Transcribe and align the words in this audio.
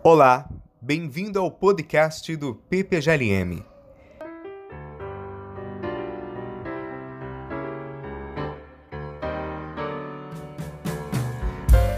Olá, 0.00 0.48
bem-vindo 0.80 1.40
ao 1.40 1.50
podcast 1.50 2.34
do 2.36 2.54
PPGLM. 2.54 3.64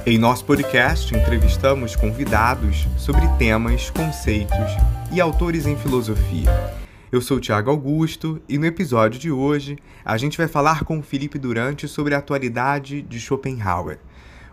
Em 0.07 0.19
nosso 0.19 0.47
podcast, 0.47 1.15
entrevistamos 1.15 1.95
convidados 1.95 2.89
sobre 2.97 3.21
temas, 3.37 3.91
conceitos 3.91 4.57
e 5.13 5.21
autores 5.21 5.67
em 5.67 5.77
filosofia. 5.77 6.49
Eu 7.13 7.21
sou 7.21 7.39
Tiago 7.39 7.71
Augusto 7.71 8.41
e 8.49 8.57
no 8.57 8.65
episódio 8.65 9.21
de 9.21 9.31
hoje 9.31 9.77
a 10.03 10.17
gente 10.17 10.39
vai 10.39 10.49
falar 10.49 10.85
com 10.85 10.99
o 10.99 11.03
Felipe 11.03 11.39
Durante 11.39 11.87
sobre 11.87 12.15
a 12.15 12.19
atualidade 12.19 13.03
de 13.03 13.21
Schopenhauer. 13.21 13.99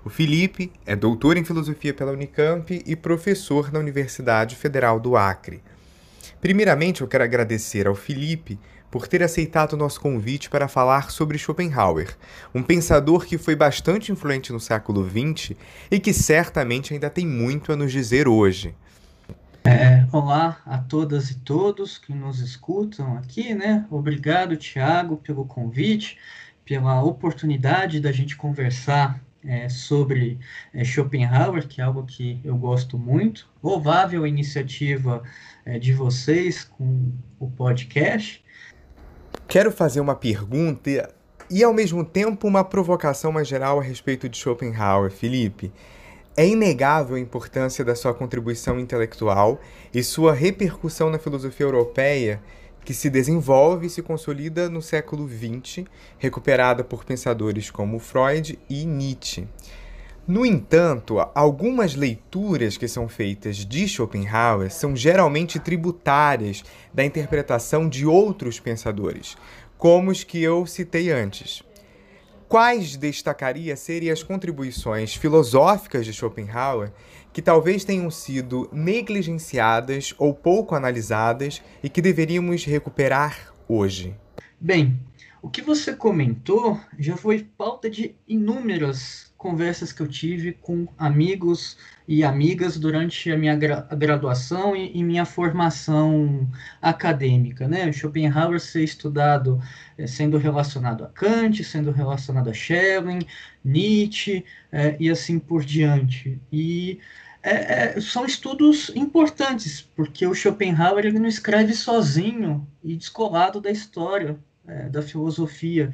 O 0.08 0.10
Felipe 0.10 0.72
é 0.86 0.96
doutor 0.96 1.36
em 1.36 1.44
filosofia 1.44 1.94
pela 1.94 2.14
Unicamp 2.14 2.82
e 2.86 2.96
professor 2.96 3.74
na 3.74 3.80
Universidade 3.80 4.56
Federal 4.56 5.02
do 5.02 5.18
Acre. 5.18 5.62
Primeiramente, 6.40 7.02
eu 7.02 7.10
quero 7.10 7.26
agradecer 7.26 7.86
ao 7.88 7.94
Felipe 7.94 8.58
por 8.90 9.06
ter 9.06 9.22
aceitado 9.22 9.74
o 9.74 9.78
nosso 9.78 10.00
convite 10.00 10.50
para 10.50 10.70
falar 10.70 11.12
sobre 11.12 11.38
Schopenhauer, 11.38 12.16
um 12.56 12.64
pensador 12.64 13.26
que 13.26 13.38
foi 13.38 13.54
bastante 13.54 14.10
influente 14.10 14.54
no 14.54 14.62
século 14.62 15.06
XX 15.06 15.58
e 15.92 16.00
que 16.00 16.14
certamente 16.14 16.94
ainda 16.94 17.10
tem 17.10 17.28
muito 17.28 17.74
a 17.74 17.76
nos 17.76 17.92
dizer 17.92 18.30
hoje. 18.30 18.74
É, 19.66 20.08
olá 20.14 20.62
a 20.66 20.78
todas 20.78 21.32
e 21.32 21.36
todos 21.40 21.98
que 21.98 22.14
nos 22.14 22.40
escutam 22.40 23.18
aqui, 23.18 23.54
né? 23.54 23.86
Obrigado, 23.92 24.56
Tiago, 24.56 25.18
pelo 25.18 25.44
convite, 25.44 26.18
pela 26.64 27.04
oportunidade 27.04 28.00
da 28.00 28.14
gente 28.14 28.38
conversar 28.38 29.27
é, 29.44 29.70
sobre 29.70 30.40
é, 30.74 30.84
Schopenhauer, 30.84 31.68
que 31.68 31.82
é 31.82 31.84
algo 31.84 32.04
que 32.06 32.40
eu 32.44 32.56
gosto 32.58 32.98
muito. 32.98 33.48
Louvável 33.62 34.26
iniciativa 34.26 35.24
é, 35.66 35.80
de 35.80 35.94
vocês 35.94 36.64
com 36.64 37.12
o 37.40 37.50
podcast. 37.50 38.44
Quero 39.48 39.72
fazer 39.72 40.00
uma 40.00 40.16
pergunta 40.16 41.14
e, 41.50 41.64
ao 41.64 41.74
mesmo 41.74 42.04
tempo, 42.04 42.48
uma 42.48 42.64
provocação 42.64 43.32
mais 43.32 43.48
geral 43.48 43.80
a 43.80 43.84
respeito 43.84 44.28
de 44.28 44.38
Schopenhauer, 44.38 45.12
Felipe. 45.12 45.72
É 46.36 46.46
inegável 46.48 47.16
a 47.16 47.20
importância 47.20 47.84
da 47.84 47.96
sua 47.96 48.14
contribuição 48.14 48.80
intelectual 48.80 49.60
e 49.94 50.04
sua 50.04 50.34
repercussão 50.34 51.10
na 51.10 51.18
filosofia 51.18 51.66
europeia, 51.66 52.42
que 52.88 52.94
se 52.94 53.10
desenvolve 53.10 53.88
e 53.88 53.90
se 53.90 54.02
consolida 54.02 54.70
no 54.70 54.82
século 54.82 55.28
XX, 55.28 55.84
recuperada 56.18 56.86
por 56.86 57.04
pensadores 57.04 57.70
como 57.70 58.00
Freud 58.00 58.58
e 58.70 58.86
Nietzsche. 58.86 59.46
No 60.26 60.46
entanto, 60.46 61.20
algumas 61.36 61.96
leituras 61.96 62.78
que 62.78 62.88
são 62.88 63.10
feitas 63.10 63.58
de 63.58 63.90
Schopenhauer 63.90 64.72
são 64.72 64.96
geralmente 64.96 65.60
tributárias 65.60 66.64
da 66.94 67.04
interpretação 67.04 67.90
de 67.90 68.06
outros 68.06 68.58
pensadores, 68.58 69.36
como 69.78 70.10
os 70.10 70.24
que 70.24 70.42
eu 70.42 70.66
citei 70.66 71.12
antes. 71.12 71.67
Quais 72.48 72.96
destacaria 72.96 73.76
serem 73.76 74.10
as 74.10 74.24
contribuições 74.24 75.14
filosóficas 75.14 76.06
de 76.06 76.14
Schopenhauer 76.14 76.94
que 77.34 77.42
talvez 77.42 77.84
tenham 77.84 78.10
sido 78.10 78.70
negligenciadas 78.72 80.16
ou 80.18 80.34
pouco 80.34 80.74
analisadas 80.74 81.62
e 81.84 81.90
que 81.90 82.02
deveríamos 82.02 82.64
recuperar 82.64 83.54
hoje? 83.68 84.16
Bem, 84.58 84.98
o 85.42 85.50
que 85.50 85.62
você 85.62 85.94
comentou 85.94 86.80
já 86.98 87.18
foi 87.18 87.44
pauta 87.44 87.90
de 87.90 88.16
inúmeras 88.26 89.27
conversas 89.38 89.94
que 89.94 90.02
eu 90.02 90.08
tive 90.08 90.54
com 90.54 90.88
amigos 90.98 91.78
e 92.08 92.24
amigas 92.24 92.78
durante 92.78 93.32
a 93.32 93.38
minha 93.38 93.56
gra 93.56 93.82
graduação 93.96 94.76
e, 94.76 94.98
e, 94.98 95.04
minha 95.04 95.26
formação 95.26 96.50
acadêmica, 96.82 97.68
né? 97.68 97.92
Schopenhauer 97.92 98.60
ser 98.60 98.84
estudado 98.84 99.62
é, 99.98 100.08
sendo 100.08 100.38
relacionado 100.38 101.04
a 101.04 101.08
Kant, 101.08 101.64
sendo 101.64 101.92
relacionado 101.92 102.50
a 102.50 102.54
Schelling, 102.54 103.20
Nietzsche 103.64 104.44
é, 104.72 104.98
e 105.00 105.10
assim 105.10 105.38
por 105.38 105.64
diante. 105.64 106.42
E 106.52 107.00
é, 107.44 108.00
são 108.02 108.26
estudos 108.26 108.92
importantes, 108.96 109.82
porque 109.96 110.26
o 110.26 110.34
Schopenhauer 110.34 111.06
ele 111.06 111.20
não 111.20 111.28
escreve 111.28 111.74
sozinho 111.74 112.68
e 112.84 112.96
descolado 112.96 113.62
da 113.62 113.70
história, 113.70 114.38
da 114.92 115.02
filosofia. 115.02 115.94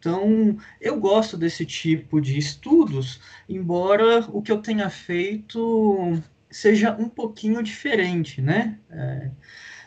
Então, 0.00 0.56
eu 0.80 0.98
gosto 0.98 1.36
desse 1.36 1.66
tipo 1.66 2.22
de 2.22 2.38
estudos, 2.38 3.20
embora 3.46 4.20
o 4.30 4.40
que 4.40 4.50
eu 4.50 4.62
tenha 4.62 4.88
feito 4.88 6.18
seja 6.50 6.96
um 6.98 7.06
pouquinho 7.06 7.62
diferente, 7.62 8.40
né? 8.40 8.78
É, 8.90 9.30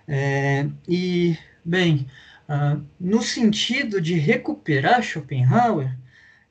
é, 0.07 0.69
e, 0.87 1.35
bem, 1.65 2.07
uh, 2.47 2.79
no 2.99 3.23
sentido 3.23 3.99
de 3.99 4.13
recuperar 4.13 5.01
Schopenhauer, 5.01 5.97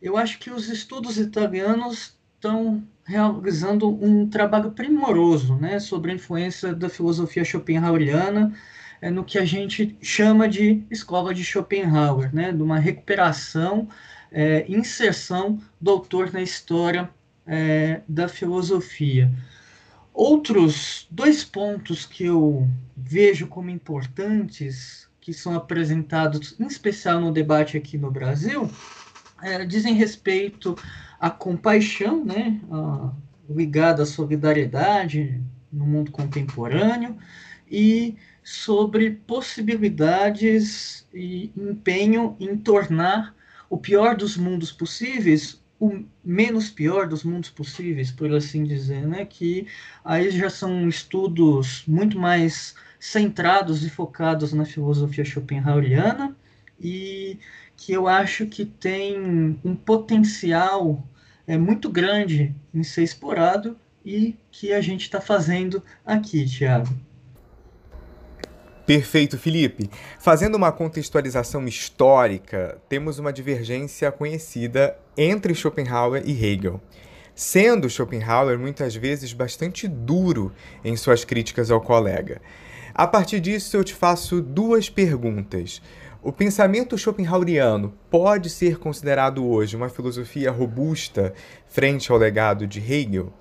eu 0.02 0.16
acho 0.16 0.40
que 0.40 0.50
os 0.50 0.68
estudos 0.68 1.16
italianos 1.16 2.18
estão 2.34 2.82
realizando 3.04 3.88
um 3.88 4.28
trabalho 4.28 4.72
primoroso 4.72 5.54
né, 5.54 5.78
sobre 5.78 6.10
a 6.10 6.14
influência 6.14 6.74
da 6.74 6.88
filosofia 6.88 7.44
schopenhaueriana 7.44 8.52
é, 9.02 9.10
no 9.10 9.24
que 9.24 9.36
a 9.36 9.44
gente 9.44 9.96
chama 10.00 10.48
de 10.48 10.84
escola 10.88 11.34
de 11.34 11.42
Schopenhauer, 11.42 12.32
né, 12.32 12.52
de 12.52 12.62
uma 12.62 12.78
recuperação, 12.78 13.88
é, 14.30 14.64
inserção 14.68 15.60
do 15.80 15.90
autor 15.90 16.32
na 16.32 16.40
história 16.40 17.10
é, 17.44 18.00
da 18.08 18.28
filosofia. 18.28 19.30
Outros 20.14 21.08
dois 21.10 21.42
pontos 21.42 22.06
que 22.06 22.26
eu 22.26 22.68
vejo 22.96 23.48
como 23.48 23.70
importantes, 23.70 25.08
que 25.20 25.32
são 25.32 25.56
apresentados 25.56 26.54
em 26.60 26.66
especial 26.66 27.20
no 27.20 27.32
debate 27.32 27.76
aqui 27.76 27.98
no 27.98 28.10
Brasil, 28.10 28.70
é, 29.42 29.64
dizem 29.64 29.94
respeito 29.94 30.76
à 31.19 31.28
compaixão, 31.28 32.24
né, 32.24 32.60
ligada 33.50 34.04
à 34.04 34.06
solidariedade 34.06 35.42
no 35.72 35.84
mundo 35.84 36.12
contemporâneo, 36.12 37.16
e 37.69 38.16
sobre 38.42 39.10
possibilidades 39.10 41.06
e 41.12 41.50
empenho 41.56 42.36
em 42.41 42.56
tornar 42.56 43.34
o 43.70 43.78
pior 43.78 44.16
dos 44.16 44.36
mundos 44.36 44.72
possíveis 44.72 45.62
o 45.82 46.04
menos 46.25 46.70
pior 46.70 47.08
dos 47.08 47.25
mundos 47.25 47.50
possíveis, 47.50 48.12
por 48.12 48.32
assim 48.32 48.62
dizer, 48.62 49.04
né? 49.04 49.25
Que 49.25 49.66
aí 50.04 50.31
já 50.31 50.48
são 50.48 50.88
estudos 50.88 51.82
muito 51.88 52.16
mais 52.16 52.76
centrados 53.00 53.84
e 53.84 53.91
focados 53.91 54.52
na 54.52 54.64
filosofia 54.64 55.25
schopenhaueriana 55.25 56.36
e 56.81 57.36
que 57.76 57.92
eu 57.92 58.06
acho 58.06 58.47
que 58.47 58.64
tem 58.64 59.58
um 59.64 59.75
potencial 59.75 61.04
é, 61.48 61.58
muito 61.58 61.91
grande 61.91 62.54
em 62.72 62.84
ser 62.84 63.02
explorado 63.02 63.76
e 64.04 64.36
que 64.52 64.72
a 64.72 64.81
gente 64.81 65.02
está 65.02 65.20
fazendo 65.20 65.82
aqui, 66.06 66.47
Tiago. 66.47 66.97
Perfeito, 68.87 69.38
Felipe. 69.38 69.88
Fazendo 70.19 70.56
uma 70.56 70.72
contextualização 70.72 71.66
histórica, 71.66 72.78
temos 72.88 73.19
uma 73.19 73.32
divergência 73.32 74.10
conhecida 74.10 74.97
entre 75.16 75.54
Schopenhauer 75.54 76.22
e 76.26 76.32
Hegel. 76.32 76.81
Sendo 77.34 77.88
Schopenhauer 77.88 78.59
muitas 78.59 78.94
vezes 78.94 79.32
bastante 79.32 79.87
duro 79.87 80.53
em 80.84 80.97
suas 80.97 81.25
críticas 81.25 81.70
ao 81.70 81.81
colega. 81.81 82.41
A 82.93 83.06
partir 83.06 83.41
disso, 83.41 83.76
eu 83.76 83.84
te 83.84 83.94
faço 83.94 84.43
duas 84.43 84.91
perguntas. 84.91 85.81
O 86.22 86.31
pensamento 86.31 86.97
schopenhaueriano 86.97 87.93
pode 88.10 88.50
ser 88.50 88.78
considerado 88.78 89.44
hoje 89.44 89.76
uma 89.76 89.88
filosofia 89.88 90.50
robusta 90.50 91.32
frente 91.66 92.12
ao 92.12 92.19
legado 92.19 92.66
de 92.66 92.78
Hegel? 92.81 93.32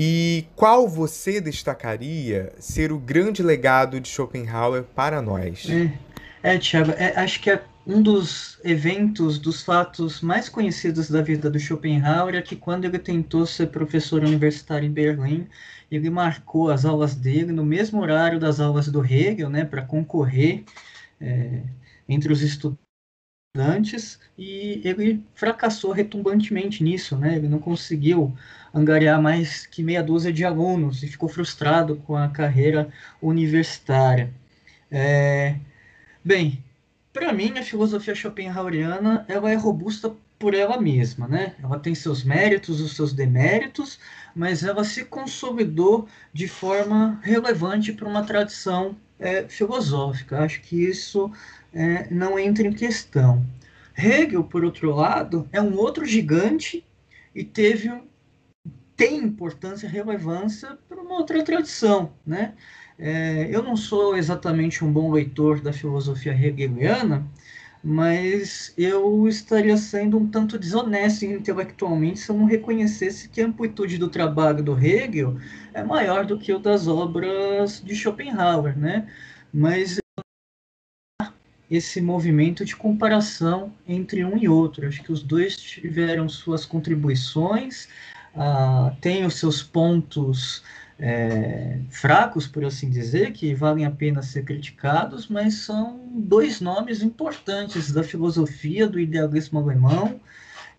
E 0.00 0.46
qual 0.54 0.88
você 0.88 1.40
destacaria 1.40 2.52
ser 2.60 2.92
o 2.92 3.00
grande 3.00 3.42
legado 3.42 3.98
de 3.98 4.08
Schopenhauer 4.08 4.84
para 4.84 5.20
nós? 5.20 5.66
É, 5.68 6.54
é 6.54 6.56
Tiago, 6.56 6.92
é, 6.92 7.18
acho 7.18 7.40
que 7.40 7.50
é 7.50 7.64
um 7.84 8.00
dos 8.00 8.60
eventos, 8.62 9.40
dos 9.40 9.60
fatos 9.64 10.20
mais 10.20 10.48
conhecidos 10.48 11.10
da 11.10 11.20
vida 11.20 11.50
do 11.50 11.58
Schopenhauer 11.58 12.36
é 12.36 12.42
que 12.42 12.54
quando 12.54 12.84
ele 12.84 13.00
tentou 13.00 13.44
ser 13.44 13.70
professor 13.70 14.22
universitário 14.22 14.86
em 14.86 14.92
Berlim, 14.92 15.48
ele 15.90 16.08
marcou 16.10 16.70
as 16.70 16.84
aulas 16.84 17.16
dele 17.16 17.50
no 17.50 17.64
mesmo 17.64 18.00
horário 18.00 18.38
das 18.38 18.60
aulas 18.60 18.86
do 18.86 19.04
Hegel, 19.04 19.50
né, 19.50 19.64
para 19.64 19.82
concorrer 19.82 20.62
é, 21.20 21.62
entre 22.08 22.32
os 22.32 22.40
estudantes, 22.40 24.20
e 24.38 24.80
ele 24.84 25.24
fracassou 25.34 25.90
retumbantemente 25.90 26.84
nisso, 26.84 27.16
né, 27.16 27.34
ele 27.34 27.48
não 27.48 27.58
conseguiu 27.58 28.32
angariar 28.78 29.20
mais 29.20 29.66
que 29.66 29.82
meia 29.82 30.02
dúzia 30.02 30.32
de 30.32 30.44
alunos 30.44 31.02
e 31.02 31.08
ficou 31.08 31.28
frustrado 31.28 31.96
com 32.06 32.16
a 32.16 32.28
carreira 32.28 32.88
universitária. 33.20 34.32
É, 34.90 35.56
bem, 36.24 36.62
para 37.12 37.32
mim, 37.32 37.58
a 37.58 37.62
filosofia 37.62 38.14
schopenhaueriana 38.14 39.24
ela 39.28 39.50
é 39.50 39.54
robusta 39.54 40.14
por 40.38 40.54
ela 40.54 40.80
mesma, 40.80 41.26
né? 41.26 41.54
Ela 41.62 41.78
tem 41.78 41.94
seus 41.94 42.22
méritos, 42.22 42.80
os 42.80 42.94
seus 42.94 43.12
deméritos, 43.12 43.98
mas 44.34 44.62
ela 44.62 44.84
se 44.84 45.04
consolidou 45.04 46.06
de 46.32 46.46
forma 46.46 47.18
relevante 47.22 47.92
para 47.92 48.08
uma 48.08 48.24
tradição 48.24 48.96
é, 49.18 49.48
filosófica. 49.48 50.38
Acho 50.40 50.60
que 50.60 50.76
isso 50.84 51.30
é, 51.74 52.06
não 52.10 52.38
entra 52.38 52.66
em 52.66 52.72
questão. 52.72 53.44
Hegel, 53.96 54.44
por 54.44 54.64
outro 54.64 54.94
lado, 54.94 55.48
é 55.50 55.60
um 55.60 55.76
outro 55.76 56.06
gigante 56.06 56.84
e 57.34 57.42
teve 57.42 57.90
tem 58.98 59.18
importância 59.18 59.88
relevância 59.88 60.76
para 60.88 61.00
uma 61.00 61.14
outra 61.14 61.42
tradição, 61.44 62.12
né? 62.26 62.54
É, 62.98 63.48
eu 63.48 63.62
não 63.62 63.76
sou 63.76 64.16
exatamente 64.16 64.84
um 64.84 64.92
bom 64.92 65.12
leitor 65.12 65.60
da 65.60 65.72
filosofia 65.72 66.32
hegeliana, 66.32 67.24
mas 67.82 68.74
eu 68.76 69.28
estaria 69.28 69.76
sendo 69.76 70.18
um 70.18 70.26
tanto 70.28 70.58
desonesto 70.58 71.24
intelectualmente 71.24 72.18
se 72.18 72.28
eu 72.28 72.36
não 72.36 72.44
reconhecesse 72.44 73.28
que 73.28 73.40
a 73.40 73.46
amplitude 73.46 73.98
do 73.98 74.08
trabalho 74.08 74.64
do 74.64 74.76
Hegel 74.76 75.36
é 75.72 75.84
maior 75.84 76.26
do 76.26 76.36
que 76.36 76.52
o 76.52 76.58
das 76.58 76.88
obras 76.88 77.80
de 77.80 77.94
Schopenhauer, 77.94 78.76
né? 78.76 79.08
Mas 79.54 80.00
esse 81.70 82.00
movimento 82.00 82.64
de 82.64 82.74
comparação 82.74 83.72
entre 83.86 84.24
um 84.24 84.36
e 84.36 84.48
outro. 84.48 84.88
Acho 84.88 85.02
que 85.02 85.12
os 85.12 85.22
dois 85.22 85.56
tiveram 85.56 86.28
suas 86.28 86.64
contribuições, 86.64 87.88
uh, 88.34 88.94
têm 89.00 89.24
os 89.24 89.34
seus 89.34 89.62
pontos 89.62 90.62
é, 90.98 91.78
fracos, 91.90 92.46
por 92.46 92.64
assim 92.64 92.90
dizer, 92.90 93.32
que 93.32 93.54
valem 93.54 93.86
a 93.86 93.90
pena 93.90 94.20
ser 94.22 94.44
criticados, 94.44 95.28
mas 95.28 95.54
são 95.54 96.00
dois 96.12 96.60
nomes 96.60 97.02
importantes 97.02 97.92
da 97.92 98.02
filosofia 98.02 98.88
do 98.88 98.98
idealismo 98.98 99.60
alemão. 99.60 100.20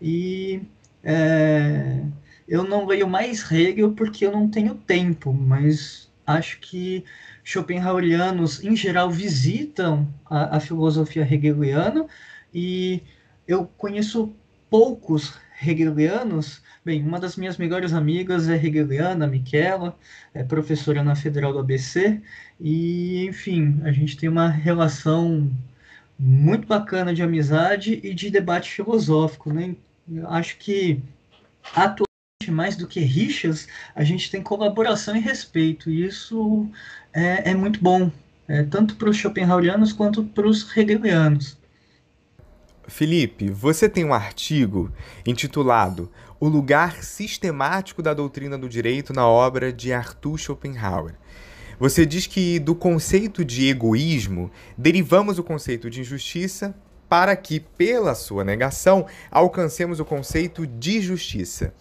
E 0.01 0.61
é, 1.03 2.01
eu 2.47 2.63
não 2.63 2.85
leio 2.85 3.07
mais 3.07 3.49
Hegel 3.49 3.93
porque 3.93 4.25
eu 4.25 4.31
não 4.31 4.49
tenho 4.49 4.75
tempo, 4.75 5.33
mas 5.33 6.09
acho 6.27 6.59
que 6.59 7.03
Schopenhauerianos 7.43 8.63
em 8.63 8.75
geral 8.75 9.09
visitam 9.09 10.07
a, 10.25 10.57
a 10.57 10.59
filosofia 10.59 11.23
hegeliana. 11.23 12.05
E 12.53 13.01
eu 13.47 13.65
conheço 13.77 14.33
poucos 14.69 15.33
hegelianos 15.61 16.61
Bem, 16.89 17.03
uma 17.03 17.19
das 17.19 17.35
minhas 17.35 17.57
melhores 17.57 17.93
amigas 17.93 18.47
é 18.47 18.55
hegeliana, 18.55 19.27
Michela, 19.27 19.97
é 20.33 20.43
professora 20.43 21.03
na 21.03 21.13
Federal 21.13 21.51
do 21.51 21.59
ABC, 21.59 22.21
e, 22.59 23.25
enfim, 23.27 23.79
a 23.83 23.91
gente 23.91 24.15
tem 24.17 24.29
uma 24.29 24.47
relação 24.47 25.51
muito 26.17 26.65
bacana 26.67 27.13
de 27.13 27.21
amizade 27.21 27.99
e 28.01 28.13
de 28.13 28.31
debate 28.31 28.71
filosófico, 28.71 29.53
né? 29.53 29.75
Acho 30.29 30.57
que, 30.57 31.01
atualmente, 31.75 32.49
mais 32.49 32.77
do 32.77 32.87
que 32.87 33.01
rixas, 33.01 33.67
a 33.93 34.03
gente 34.03 34.31
tem 34.31 34.41
colaboração 34.41 35.15
e 35.15 35.19
respeito, 35.19 35.89
e 35.91 36.05
isso 36.05 36.67
é, 37.13 37.51
é 37.51 37.53
muito 37.53 37.81
bom, 37.81 38.09
é, 38.47 38.63
tanto 38.63 38.95
para 38.95 39.09
os 39.09 39.17
Schopenhauerianos 39.17 39.93
quanto 39.93 40.23
para 40.23 40.47
os 40.47 40.75
hegelianos. 40.75 41.58
Felipe, 42.89 43.49
você 43.49 43.87
tem 43.87 44.03
um 44.03 44.13
artigo 44.13 44.91
intitulado 45.25 46.11
O 46.39 46.47
Lugar 46.47 47.03
Sistemático 47.03 48.01
da 48.01 48.13
Doutrina 48.13 48.57
do 48.57 48.67
Direito 48.67 49.13
na 49.13 49.27
obra 49.27 49.71
de 49.71 49.93
Arthur 49.93 50.37
Schopenhauer. 50.37 51.15
Você 51.79 52.05
diz 52.05 52.27
que 52.27 52.59
do 52.59 52.75
conceito 52.75 53.45
de 53.45 53.69
egoísmo 53.69 54.51
derivamos 54.77 55.39
o 55.39 55.43
conceito 55.43 55.89
de 55.89 56.01
injustiça 56.01 56.75
para 57.07 57.35
que, 57.35 57.59
pela 57.59 58.13
sua 58.13 58.43
negação, 58.43 59.05
alcancemos 59.31 59.99
o 59.99 60.05
conceito 60.05 60.67
de 60.67 61.01
justiça. 61.01 61.73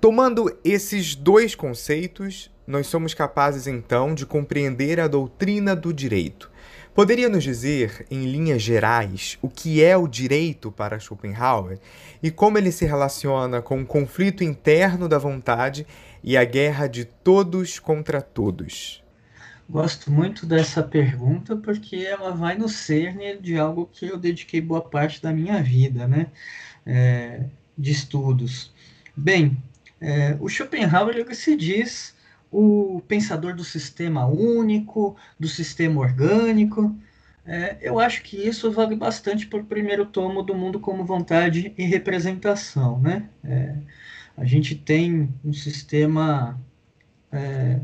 Tomando 0.00 0.54
esses 0.62 1.14
dois 1.14 1.54
conceitos, 1.54 2.50
nós 2.66 2.86
somos 2.86 3.14
capazes 3.14 3.66
então 3.66 4.14
de 4.14 4.26
compreender 4.26 5.00
a 5.00 5.08
doutrina 5.08 5.74
do 5.74 5.92
direito. 5.92 6.50
Poderia 6.96 7.28
nos 7.28 7.44
dizer, 7.44 8.06
em 8.10 8.24
linhas 8.24 8.62
gerais, 8.62 9.36
o 9.42 9.50
que 9.50 9.84
é 9.84 9.94
o 9.94 10.08
direito 10.08 10.72
para 10.72 10.98
Schopenhauer 10.98 11.78
e 12.22 12.30
como 12.30 12.56
ele 12.56 12.72
se 12.72 12.86
relaciona 12.86 13.60
com 13.60 13.82
o 13.82 13.86
conflito 13.86 14.42
interno 14.42 15.06
da 15.06 15.18
vontade 15.18 15.86
e 16.24 16.38
a 16.38 16.44
guerra 16.44 16.86
de 16.86 17.04
todos 17.04 17.78
contra 17.78 18.22
todos? 18.22 19.04
Gosto 19.68 20.10
muito 20.10 20.46
dessa 20.46 20.82
pergunta 20.82 21.54
porque 21.54 21.96
ela 21.96 22.30
vai 22.30 22.56
no 22.56 22.66
cerne 22.66 23.36
de 23.36 23.58
algo 23.58 23.90
que 23.92 24.06
eu 24.06 24.16
dediquei 24.16 24.62
boa 24.62 24.80
parte 24.80 25.20
da 25.20 25.34
minha 25.34 25.62
vida, 25.62 26.08
né? 26.08 26.28
É, 26.86 27.42
de 27.76 27.92
estudos. 27.92 28.72
Bem, 29.14 29.62
é, 30.00 30.34
o 30.40 30.48
Schopenhauer 30.48 31.14
ele 31.14 31.34
se 31.34 31.58
diz 31.58 32.15
o 32.58 33.02
pensador 33.06 33.54
do 33.54 33.62
sistema 33.62 34.26
único, 34.26 35.14
do 35.38 35.46
sistema 35.46 36.00
orgânico. 36.00 36.96
É, 37.44 37.76
eu 37.82 38.00
acho 38.00 38.22
que 38.22 38.34
isso 38.48 38.72
vale 38.72 38.96
bastante 38.96 39.46
para 39.46 39.58
o 39.58 39.64
primeiro 39.64 40.06
tomo 40.06 40.42
do 40.42 40.54
Mundo 40.54 40.80
como 40.80 41.04
Vontade 41.04 41.74
e 41.76 41.84
Representação. 41.84 42.98
Né? 42.98 43.28
É, 43.44 43.76
a 44.38 44.46
gente 44.46 44.74
tem 44.74 45.28
um 45.44 45.52
sistema 45.52 46.58
é, 47.30 47.78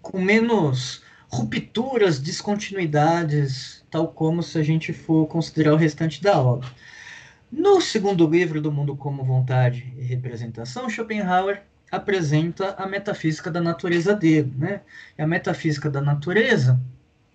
com 0.00 0.18
menos 0.18 1.02
rupturas, 1.28 2.18
descontinuidades, 2.18 3.84
tal 3.90 4.08
como 4.08 4.42
se 4.42 4.58
a 4.58 4.62
gente 4.62 4.94
for 4.94 5.26
considerar 5.26 5.74
o 5.74 5.76
restante 5.76 6.22
da 6.22 6.40
obra. 6.40 6.70
No 7.52 7.82
segundo 7.82 8.26
livro 8.26 8.62
do 8.62 8.72
Mundo 8.72 8.96
como 8.96 9.22
Vontade 9.22 9.92
e 9.98 10.02
Representação, 10.04 10.88
Schopenhauer 10.88 11.64
apresenta 11.96 12.74
a 12.78 12.86
metafísica 12.86 13.50
da 13.50 13.60
natureza 13.60 14.14
dele, 14.14 14.52
né? 14.56 14.80
E 15.18 15.22
a 15.22 15.26
metafísica 15.26 15.90
da 15.90 16.00
natureza, 16.00 16.80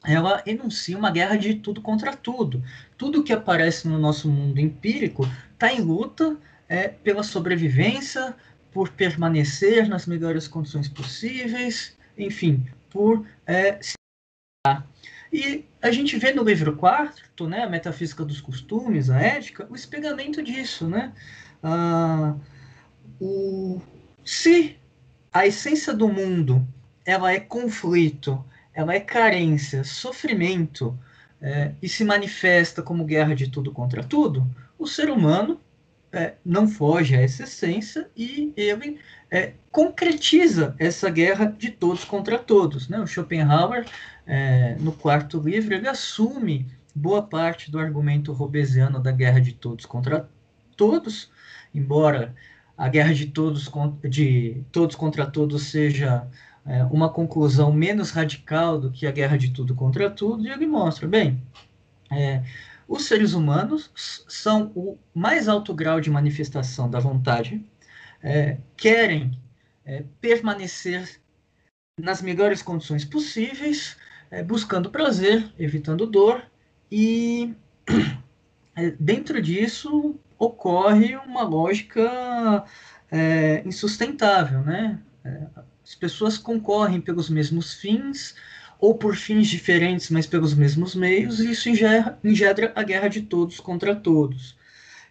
ela 0.05 0.41
enuncia 0.45 0.97
uma 0.97 1.11
guerra 1.11 1.35
de 1.35 1.55
tudo 1.55 1.81
contra 1.81 2.15
tudo. 2.15 2.63
Tudo 2.97 3.23
que 3.23 3.33
aparece 3.33 3.87
no 3.87 3.97
nosso 3.97 4.29
mundo 4.29 4.59
empírico 4.59 5.27
está 5.53 5.71
em 5.71 5.81
luta 5.81 6.37
é, 6.67 6.87
pela 6.87 7.23
sobrevivência, 7.23 8.35
por 8.71 8.89
permanecer 8.89 9.87
nas 9.87 10.05
melhores 10.05 10.47
condições 10.47 10.87
possíveis, 10.87 11.97
enfim, 12.17 12.65
por 12.89 13.25
é, 13.45 13.79
se 13.81 13.93
e 15.31 15.63
a 15.81 15.91
gente 15.91 16.17
vê 16.17 16.33
no 16.33 16.43
livro 16.43 16.75
quarto, 16.75 17.47
né, 17.47 17.63
a 17.63 17.69
metafísica 17.69 18.25
dos 18.25 18.41
costumes, 18.41 19.09
a 19.09 19.21
ética, 19.21 19.67
o 19.69 19.75
espelhamento 19.75 20.41
disso, 20.41 20.87
né? 20.87 21.13
Ah, 21.61 22.35
o, 23.19 23.79
se 24.23 24.77
a 25.31 25.45
essência 25.45 25.93
do 25.93 26.07
mundo 26.07 26.65
ela 27.05 27.31
é 27.31 27.39
conflito, 27.39 28.43
ela 28.73 28.93
é 28.93 28.99
carência, 28.99 29.83
sofrimento 29.83 30.97
é, 31.41 31.73
e 31.81 31.89
se 31.89 32.03
manifesta 32.03 32.81
como 32.81 33.05
guerra 33.05 33.33
de 33.33 33.49
tudo 33.49 33.71
contra 33.71 34.03
tudo, 34.03 34.47
o 34.77 34.85
ser 34.85 35.09
humano 35.09 35.59
é, 36.11 36.35
não 36.43 36.67
foge 36.67 37.15
a 37.15 37.21
essa 37.21 37.43
essência 37.43 38.09
e 38.15 38.53
ele 38.55 38.99
é, 39.29 39.53
concretiza 39.71 40.75
essa 40.79 41.09
guerra 41.09 41.45
de 41.45 41.69
todos 41.69 42.03
contra 42.03 42.37
todos. 42.37 42.89
Né? 42.89 42.99
O 42.99 43.07
Schopenhauer, 43.07 43.85
é, 44.25 44.75
no 44.79 44.91
quarto 44.91 45.39
livro, 45.39 45.73
ele 45.73 45.87
assume 45.87 46.65
boa 46.93 47.21
parte 47.21 47.71
do 47.71 47.79
argumento 47.79 48.33
robesiano 48.33 48.99
da 48.99 49.11
guerra 49.11 49.39
de 49.39 49.53
todos 49.53 49.85
contra 49.85 50.27
todos, 50.75 51.31
embora 51.73 52.35
a 52.79 52.87
guerra 52.87 53.13
de 53.13 53.25
todos, 53.25 53.69
de 54.09 54.63
todos 54.71 54.95
contra 54.95 55.29
todos 55.29 55.63
seja 55.63 56.25
é, 56.65 56.81
uma 56.85 57.09
conclusão 57.09 57.73
menos 57.73 58.11
radical 58.11 58.79
do 58.79 58.89
que 58.89 59.05
a 59.05 59.11
guerra 59.11 59.37
de 59.37 59.51
tudo 59.51 59.75
contra 59.75 60.09
tudo, 60.09 60.47
e 60.47 60.49
ele 60.49 60.65
mostra, 60.65 61.05
bem, 61.05 61.43
é, 62.09 62.41
os 62.87 63.03
seres 63.03 63.33
humanos 63.33 63.91
são 64.29 64.71
o 64.73 64.97
mais 65.13 65.49
alto 65.49 65.73
grau 65.73 65.99
de 65.99 66.09
manifestação 66.09 66.89
da 66.89 67.01
vontade, 67.01 67.61
é, 68.23 68.57
querem 68.77 69.37
é, 69.83 70.05
permanecer 70.21 71.19
nas 71.99 72.21
melhores 72.21 72.61
condições 72.61 73.03
possíveis, 73.03 73.97
é, 74.31 74.41
buscando 74.41 74.89
prazer, 74.89 75.51
evitando 75.59 76.07
dor, 76.07 76.41
e 76.89 77.53
é, 78.73 78.91
dentro 78.91 79.41
disso 79.41 80.17
ocorre 80.39 81.17
uma 81.17 81.43
lógica 81.43 82.63
é, 83.11 83.61
insustentável, 83.65 84.61
né? 84.61 84.97
É, 85.23 85.41
as 85.83 85.95
pessoas 85.95 86.37
concorrem 86.37 87.01
pelos 87.01 87.29
mesmos 87.29 87.73
fins 87.73 88.35
ou 88.79 88.95
por 88.95 89.15
fins 89.17 89.47
diferentes, 89.47 90.09
mas 90.09 90.25
pelos 90.25 90.53
mesmos 90.53 90.95
meios, 90.95 91.41
e 91.41 91.51
isso 91.51 91.67
engendra 91.67 92.71
a 92.73 92.83
guerra 92.83 93.09
de 93.09 93.21
todos 93.23 93.59
contra 93.59 93.93
todos. 93.93 94.57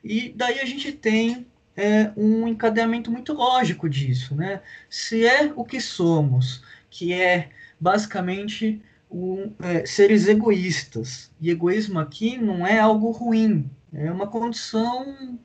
E 0.03 0.33
daí 0.35 0.61
a 0.61 0.65
gente 0.65 0.91
tem 0.93 1.47
é, 1.77 2.11
um 2.17 2.49
encadeamento 2.49 3.11
muito 3.11 3.35
lógico 3.35 3.89
disso, 3.89 4.35
né? 4.35 4.63
Se 4.89 5.27
é 5.27 5.53
o 5.55 5.65
que 5.65 5.81
somos, 5.81 6.63
que 6.89 7.13
é 7.13 7.51
basicamente 7.79 8.81
um, 9.11 9.53
é, 9.61 9.85
seres 9.85 10.27
egoístas, 10.27 11.31
e 11.41 11.51
egoísmo 11.51 11.99
aqui 11.99 12.39
não 12.39 12.67
é 12.67 12.79
algo 12.79 13.11
ruim, 13.11 13.71
é 13.93 14.11
uma 14.11 14.27
condição 14.27 15.39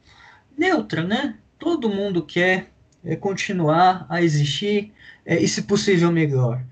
neutra, 0.57 1.03
né? 1.03 1.37
Todo 1.57 1.89
mundo 1.89 2.25
quer 2.25 2.71
é, 3.03 3.15
continuar 3.15 4.05
a 4.09 4.21
existir 4.21 4.93
é, 5.25 5.39
e, 5.39 5.47
se 5.47 5.63
possível, 5.63 6.11
melhor. 6.11 6.63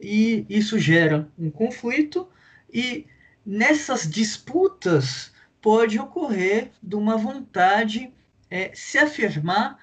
E 0.00 0.46
isso 0.48 0.78
gera 0.78 1.28
um 1.38 1.50
conflito 1.50 2.28
e 2.72 3.06
nessas 3.44 4.08
disputas 4.08 5.32
pode 5.60 5.98
ocorrer 5.98 6.70
de 6.82 6.94
uma 6.94 7.16
vontade 7.16 8.12
é, 8.50 8.70
se 8.74 8.98
afirmar 8.98 9.78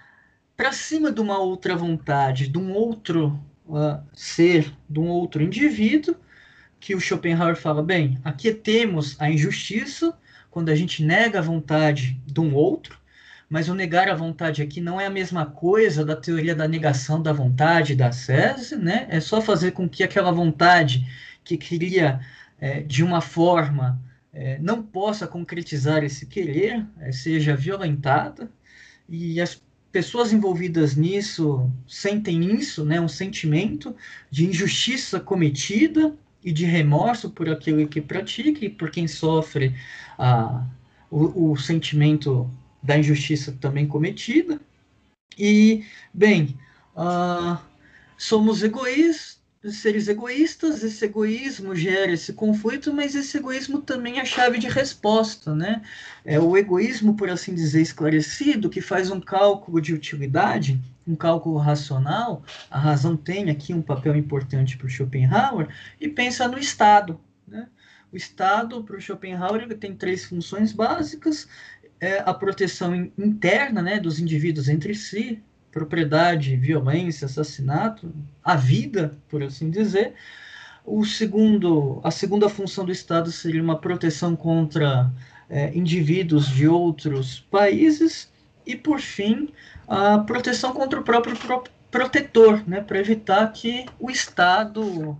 para 0.55 0.71
cima 0.71 1.11
de 1.11 1.19
uma 1.19 1.37
outra 1.37 1.75
vontade, 1.75 2.47
de 2.47 2.57
um 2.57 2.71
outro 2.71 3.37
uh, 3.67 4.01
ser, 4.13 4.73
de 4.89 4.99
um 4.99 5.07
outro 5.07 5.43
indivíduo, 5.43 6.15
que 6.79 6.95
o 6.95 6.99
Schopenhauer 6.99 7.55
fala, 7.55 7.83
bem, 7.83 8.17
aqui 8.23 8.53
temos 8.53 9.19
a 9.19 9.29
injustiça, 9.29 10.17
quando 10.55 10.69
a 10.69 10.75
gente 10.75 11.03
nega 11.03 11.39
a 11.39 11.41
vontade 11.41 12.17
de 12.25 12.39
um 12.39 12.55
outro, 12.55 12.97
mas 13.49 13.67
o 13.67 13.75
negar 13.75 14.07
a 14.07 14.15
vontade 14.15 14.61
aqui 14.61 14.79
não 14.79 15.01
é 15.01 15.05
a 15.05 15.09
mesma 15.09 15.45
coisa 15.45 16.05
da 16.05 16.15
teoria 16.15 16.55
da 16.55 16.65
negação 16.65 17.21
da 17.21 17.33
vontade 17.33 17.93
da 17.93 18.09
SESI, 18.13 18.77
né? 18.77 19.05
É 19.09 19.19
só 19.19 19.41
fazer 19.41 19.71
com 19.71 19.89
que 19.89 20.01
aquela 20.01 20.31
vontade 20.31 21.05
que 21.43 21.57
queria 21.57 22.21
é, 22.57 22.79
de 22.79 23.03
uma 23.03 23.19
forma 23.19 24.01
é, 24.31 24.57
não 24.59 24.81
possa 24.81 25.27
concretizar 25.27 26.05
esse 26.05 26.25
querer, 26.25 26.85
é, 27.01 27.11
seja 27.11 27.53
violentada, 27.53 28.49
e 29.09 29.41
as 29.41 29.61
pessoas 29.91 30.31
envolvidas 30.31 30.95
nisso 30.95 31.69
sentem 31.85 32.55
isso, 32.55 32.85
né, 32.85 33.01
um 33.01 33.09
sentimento 33.09 33.93
de 34.31 34.45
injustiça 34.45 35.19
cometida 35.19 36.15
e 36.45 36.53
de 36.53 36.63
remorso 36.63 37.31
por 37.31 37.49
aquilo 37.49 37.87
que 37.87 37.99
pratica 37.99 38.63
e 38.63 38.69
por 38.69 38.91
quem 38.91 39.07
sofre 39.07 39.75
a, 40.15 40.63
o, 41.09 41.51
o 41.51 41.57
sentimento 41.57 42.47
da 42.83 42.97
injustiça 42.97 43.51
também 43.59 43.87
cometida. 43.87 44.61
E, 45.35 45.83
bem, 46.13 46.55
uh, 46.95 47.57
somos 48.15 48.61
egoístas, 48.61 49.34
seres 49.71 50.07
egoístas, 50.07 50.83
esse 50.83 51.05
egoísmo 51.05 51.75
gera 51.75 52.11
esse 52.11 52.33
conflito, 52.33 52.93
mas 52.93 53.15
esse 53.15 53.37
egoísmo 53.37 53.81
também 53.81 54.19
é 54.19 54.21
a 54.21 54.25
chave 54.25 54.59
de 54.59 54.67
resposta, 54.67 55.55
né? 55.55 55.81
É 56.23 56.39
o 56.39 56.55
egoísmo, 56.55 57.15
por 57.15 57.29
assim 57.29 57.53
dizer, 57.53 57.81
esclarecido, 57.81 58.69
que 58.69 58.81
faz 58.81 59.09
um 59.09 59.19
cálculo 59.19 59.81
de 59.81 59.93
utilidade, 59.93 60.79
um 61.07 61.15
cálculo 61.15 61.57
racional, 61.57 62.43
a 62.69 62.79
razão 62.79 63.17
tem 63.17 63.49
aqui 63.49 63.73
um 63.73 63.81
papel 63.81 64.15
importante 64.15 64.77
para 64.77 64.87
o 64.87 64.89
Schopenhauer, 64.89 65.67
e 65.99 66.07
pensa 66.07 66.47
no 66.47 66.59
Estado, 66.59 67.19
né? 67.47 67.67
O 68.11 68.15
Estado, 68.17 68.83
para 68.83 68.95
o 68.95 69.01
Schopenhauer, 69.01 69.63
ele 69.63 69.75
tem 69.75 69.95
três 69.95 70.25
funções 70.25 70.71
básicas, 70.71 71.47
é 71.99 72.19
a 72.19 72.33
proteção 72.33 72.95
interna 73.17 73.81
né, 73.81 73.99
dos 73.99 74.19
indivíduos 74.19 74.69
entre 74.69 74.93
si, 74.93 75.41
propriedade, 75.75 76.55
violência, 76.55 77.25
assassinato, 77.25 78.09
a 78.41 78.55
vida, 78.55 79.17
por 79.27 79.43
assim 79.43 79.69
dizer. 79.69 80.13
O 80.85 81.03
segundo, 81.03 81.99
a 82.01 82.09
segunda 82.11 82.47
função 82.47 82.85
do 82.85 82.93
Estado 82.93 83.29
seria 83.29 83.61
uma 83.61 83.77
proteção 83.77 84.37
contra 84.37 85.11
é, 85.49 85.75
indivíduos 85.77 86.47
de 86.47 86.65
outros 86.65 87.41
países 87.51 88.31
e, 88.65 88.73
por 88.73 89.01
fim, 89.01 89.49
a 89.85 90.19
proteção 90.19 90.71
contra 90.71 90.97
o 90.97 91.03
próprio 91.03 91.35
pro 91.35 91.65
protetor, 91.91 92.63
né, 92.67 92.79
para 92.79 92.99
evitar 92.99 93.51
que 93.51 93.85
o 93.99 94.09
Estado 94.09 95.17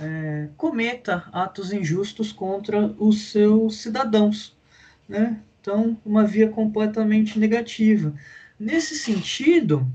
é, 0.00 0.48
cometa 0.56 1.24
atos 1.32 1.70
injustos 1.70 2.32
contra 2.32 2.94
os 2.98 3.30
seus 3.30 3.82
cidadãos. 3.82 4.56
Né? 5.06 5.38
Então, 5.60 5.98
uma 6.04 6.24
via 6.24 6.48
completamente 6.48 7.38
negativa. 7.38 8.14
Nesse 8.58 8.96
sentido, 8.98 9.86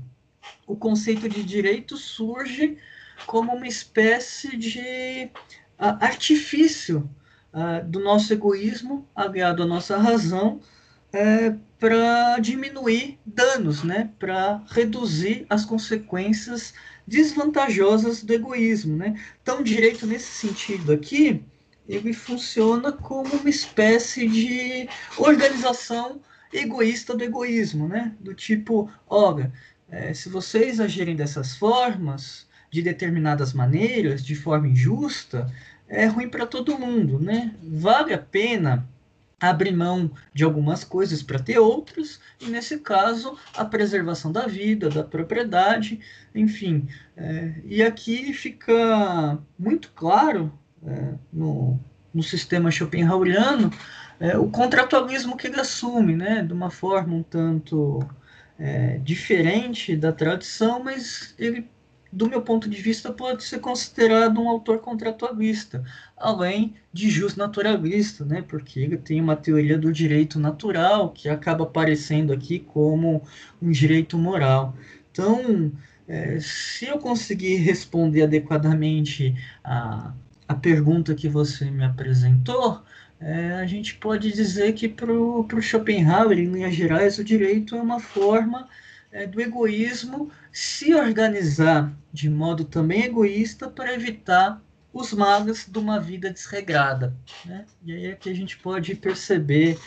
o 0.66 0.74
conceito 0.74 1.28
de 1.28 1.42
direito 1.42 1.96
surge 1.96 2.78
como 3.26 3.52
uma 3.52 3.66
espécie 3.66 4.56
de 4.56 5.30
uh, 5.78 5.98
artifício 6.00 7.08
uh, 7.52 7.86
do 7.86 8.00
nosso 8.00 8.32
egoísmo, 8.32 9.06
aliado 9.14 9.62
à 9.62 9.66
nossa 9.66 9.98
razão, 9.98 10.56
uh, 10.56 11.16
é, 11.16 11.56
para 11.78 12.38
diminuir 12.38 13.18
danos, 13.24 13.84
né? 13.84 14.10
para 14.18 14.62
reduzir 14.70 15.46
as 15.50 15.64
consequências 15.64 16.72
desvantajosas 17.06 18.22
do 18.22 18.32
egoísmo. 18.32 18.96
Né? 18.96 19.20
Então, 19.42 19.62
direito 19.62 20.06
nesse 20.06 20.46
sentido 20.46 20.92
aqui 20.92 21.44
ele 21.88 22.14
funciona 22.14 22.90
como 22.92 23.34
uma 23.34 23.50
espécie 23.50 24.26
de 24.26 24.88
organização 25.18 26.20
egoísta 26.54 27.16
do 27.16 27.24
egoísmo, 27.24 27.88
né? 27.88 28.14
Do 28.20 28.32
tipo, 28.32 28.90
olha, 29.08 29.52
é, 29.90 30.14
se 30.14 30.28
vocês 30.28 30.80
agirem 30.80 31.16
dessas 31.16 31.56
formas, 31.56 32.46
de 32.70 32.82
determinadas 32.82 33.52
maneiras, 33.52 34.24
de 34.24 34.34
forma 34.34 34.68
injusta, 34.68 35.46
é 35.88 36.06
ruim 36.06 36.28
para 36.28 36.46
todo 36.46 36.78
mundo, 36.78 37.18
né? 37.20 37.54
Vale 37.62 38.12
a 38.14 38.18
pena 38.18 38.88
abrir 39.40 39.72
mão 39.72 40.10
de 40.32 40.42
algumas 40.42 40.84
coisas 40.84 41.22
para 41.22 41.38
ter 41.38 41.58
outras, 41.58 42.18
e 42.40 42.46
nesse 42.46 42.78
caso, 42.78 43.38
a 43.56 43.64
preservação 43.64 44.32
da 44.32 44.46
vida, 44.46 44.88
da 44.88 45.04
propriedade, 45.04 46.00
enfim. 46.34 46.88
É, 47.16 47.52
e 47.64 47.82
aqui 47.82 48.32
fica 48.32 49.38
muito 49.58 49.92
claro 49.94 50.52
é, 50.86 51.14
no, 51.32 51.78
no 52.12 52.22
sistema 52.22 52.70
Schopenhaueriano, 52.70 53.70
é, 54.20 54.36
o 54.38 54.48
contratualismo 54.50 55.36
que 55.36 55.46
ele 55.46 55.60
assume, 55.60 56.16
né, 56.16 56.42
de 56.42 56.52
uma 56.52 56.70
forma 56.70 57.14
um 57.14 57.22
tanto 57.22 58.00
é, 58.58 58.98
diferente 58.98 59.96
da 59.96 60.12
tradição, 60.12 60.82
mas 60.82 61.34
ele, 61.38 61.68
do 62.12 62.28
meu 62.28 62.42
ponto 62.42 62.68
de 62.68 62.80
vista, 62.80 63.12
pode 63.12 63.44
ser 63.44 63.58
considerado 63.60 64.40
um 64.40 64.48
autor 64.48 64.78
contratualista, 64.78 65.84
além 66.16 66.74
de 66.92 67.10
justnaturalista, 67.10 68.24
né, 68.24 68.42
porque 68.42 68.80
ele 68.80 68.96
tem 68.96 69.20
uma 69.20 69.36
teoria 69.36 69.78
do 69.78 69.92
direito 69.92 70.38
natural 70.38 71.10
que 71.10 71.28
acaba 71.28 71.64
aparecendo 71.64 72.32
aqui 72.32 72.60
como 72.60 73.22
um 73.60 73.70
direito 73.70 74.16
moral. 74.16 74.76
Então, 75.10 75.72
é, 76.06 76.38
se 76.40 76.86
eu 76.86 76.98
conseguir 76.98 77.56
responder 77.56 78.22
adequadamente 78.22 79.34
a 79.62 80.12
a 80.48 80.54
pergunta 80.54 81.14
que 81.14 81.28
você 81.28 81.70
me 81.70 81.84
apresentou, 81.84 82.82
é, 83.24 83.54
a 83.54 83.64
gente 83.64 83.94
pode 83.94 84.30
dizer 84.30 84.74
que 84.74 84.86
para 84.86 85.10
o 85.10 85.62
Schopenhauer, 85.62 86.38
em 86.38 86.44
linhas 86.44 86.74
gerais, 86.74 87.18
o 87.18 87.24
direito 87.24 87.74
é 87.74 87.80
uma 87.80 87.98
forma 87.98 88.68
é, 89.10 89.26
do 89.26 89.40
egoísmo 89.40 90.30
se 90.52 90.94
organizar 90.94 91.90
de 92.12 92.28
modo 92.28 92.66
também 92.66 93.04
egoísta 93.04 93.66
para 93.66 93.94
evitar 93.94 94.62
os 94.92 95.14
males 95.14 95.66
de 95.66 95.78
uma 95.78 95.98
vida 95.98 96.30
desregrada. 96.30 97.16
Né? 97.46 97.64
E 97.82 97.92
aí 97.92 98.06
é 98.08 98.14
que 98.14 98.28
a 98.28 98.34
gente 98.34 98.58
pode 98.58 98.94
perceber 98.94 99.78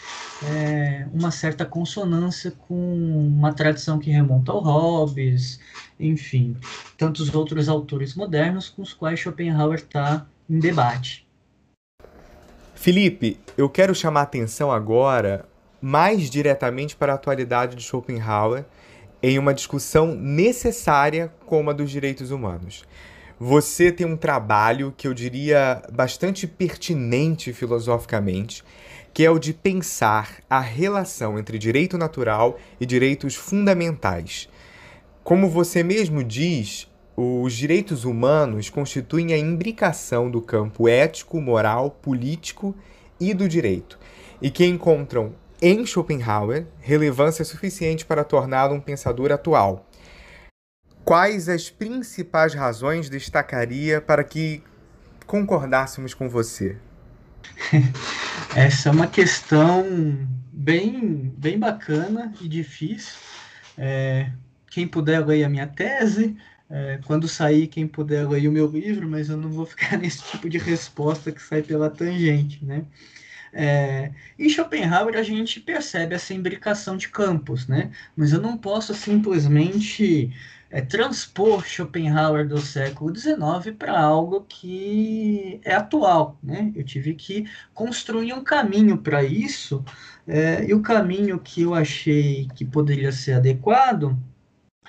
é, 0.43 1.07
uma 1.13 1.29
certa 1.29 1.63
consonância 1.63 2.49
com 2.51 3.27
uma 3.27 3.53
tradição 3.53 3.99
que 3.99 4.09
remonta 4.09 4.51
ao 4.51 4.61
Hobbes, 4.61 5.59
enfim, 5.99 6.57
tantos 6.97 7.33
outros 7.35 7.69
autores 7.69 8.15
modernos 8.15 8.67
com 8.67 8.81
os 8.81 8.93
quais 8.93 9.19
Schopenhauer 9.19 9.75
está 9.75 10.25
em 10.49 10.59
debate. 10.59 11.26
Felipe, 12.79 13.39
eu 13.57 13.67
quero 13.67 13.95
chamar 13.95 14.19
a 14.19 14.23
atenção 14.23 14.71
agora 14.71 15.45
mais 15.81 16.29
diretamente 16.29 16.95
para 16.95 17.11
a 17.11 17.15
atualidade 17.15 17.75
de 17.75 17.81
Schopenhauer 17.81 18.65
em 19.21 19.39
uma 19.39 19.51
discussão 19.51 20.13
necessária 20.13 21.33
como 21.47 21.71
a 21.71 21.73
dos 21.73 21.89
direitos 21.89 22.29
humanos. 22.29 22.85
Você 23.39 23.91
tem 23.91 24.05
um 24.05 24.15
trabalho 24.15 24.93
que 24.95 25.07
eu 25.07 25.13
diria 25.13 25.81
bastante 25.91 26.45
pertinente 26.45 27.51
filosoficamente, 27.51 28.63
que 29.11 29.25
é 29.25 29.31
o 29.31 29.39
de 29.39 29.55
pensar 29.55 30.37
a 30.47 30.59
relação 30.59 31.39
entre 31.39 31.57
direito 31.57 31.97
natural 31.97 32.59
e 32.79 32.85
direitos 32.85 33.33
fundamentais. 33.33 34.47
Como 35.23 35.49
você 35.49 35.81
mesmo 35.81 36.23
diz, 36.23 36.87
os 37.19 37.53
direitos 37.53 38.05
humanos 38.05 38.69
constituem 38.69 39.33
a 39.33 39.37
imbricação 39.39 40.29
do 40.29 40.39
campo 40.39 40.87
ético, 40.87 41.41
moral, 41.41 41.89
político 41.89 42.75
e 43.19 43.33
do 43.33 43.49
direito, 43.49 43.97
e 44.39 44.51
que 44.51 44.63
encontram 44.63 45.33
em 45.59 45.83
Schopenhauer 45.83 46.67
relevância 46.79 47.43
suficiente 47.43 48.05
para 48.05 48.23
torná-lo 48.23 48.75
um 48.75 48.79
pensador 48.79 49.31
atual. 49.31 49.89
Quais 51.03 51.49
as 51.49 51.71
principais 51.71 52.53
razões 52.53 53.09
destacaria 53.09 53.99
para 53.99 54.23
que 54.23 54.61
concordássemos 55.25 56.13
com 56.13 56.29
você? 56.29 56.77
Essa 58.55 58.89
é 58.89 58.91
uma 58.91 59.07
questão 59.07 59.83
bem, 60.51 61.33
bem 61.35 61.57
bacana 61.57 62.31
e 62.39 62.47
difícil. 62.47 63.15
É, 63.75 64.29
quem 64.69 64.87
puder 64.87 65.25
ler 65.25 65.43
a 65.43 65.49
minha 65.49 65.65
tese, 65.65 66.37
é, 66.69 66.99
quando 67.05 67.27
sair, 67.27 67.67
quem 67.67 67.87
puder 67.87 68.27
ler 68.27 68.47
o 68.47 68.51
meu 68.51 68.67
livro, 68.67 69.07
mas 69.07 69.29
eu 69.29 69.37
não 69.37 69.49
vou 69.49 69.65
ficar 69.65 69.97
nesse 69.99 70.23
tipo 70.23 70.49
de 70.49 70.57
resposta 70.57 71.31
que 71.31 71.41
sai 71.41 71.61
pela 71.61 71.89
tangente, 71.89 72.63
né? 72.63 72.85
É, 73.53 74.11
em 74.37 74.49
Schopenhauer 74.49 75.15
a 75.15 75.23
gente 75.23 75.59
percebe 75.59 76.13
essa 76.13 76.33
imbricação 76.33 76.97
de 76.97 77.07
campos, 77.09 77.67
né? 77.67 77.91
Mas 78.15 78.33
eu 78.33 78.41
não 78.41 78.57
posso 78.57 78.93
simplesmente 78.93 80.33
é, 80.69 80.81
transpor 80.81 81.65
Schopenhauer 81.65 82.47
do 82.47 82.59
século 82.59 83.15
XIX 83.15 83.75
para 83.77 83.99
algo 83.99 84.41
que 84.47 85.61
é 85.63 85.73
atual, 85.73 86.37
né? 86.43 86.71
Eu 86.75 86.83
tive 86.83 87.13
que 87.15 87.45
construir 87.73 88.33
um 88.33 88.43
caminho 88.43 88.97
para 88.97 89.23
isso, 89.23 89.83
é, 90.27 90.65
e 90.65 90.73
o 90.73 90.81
caminho 90.81 91.39
que 91.39 91.61
eu 91.61 91.73
achei 91.73 92.47
que 92.53 92.65
poderia 92.65 93.11
ser 93.11 93.33
adequado 93.33 94.17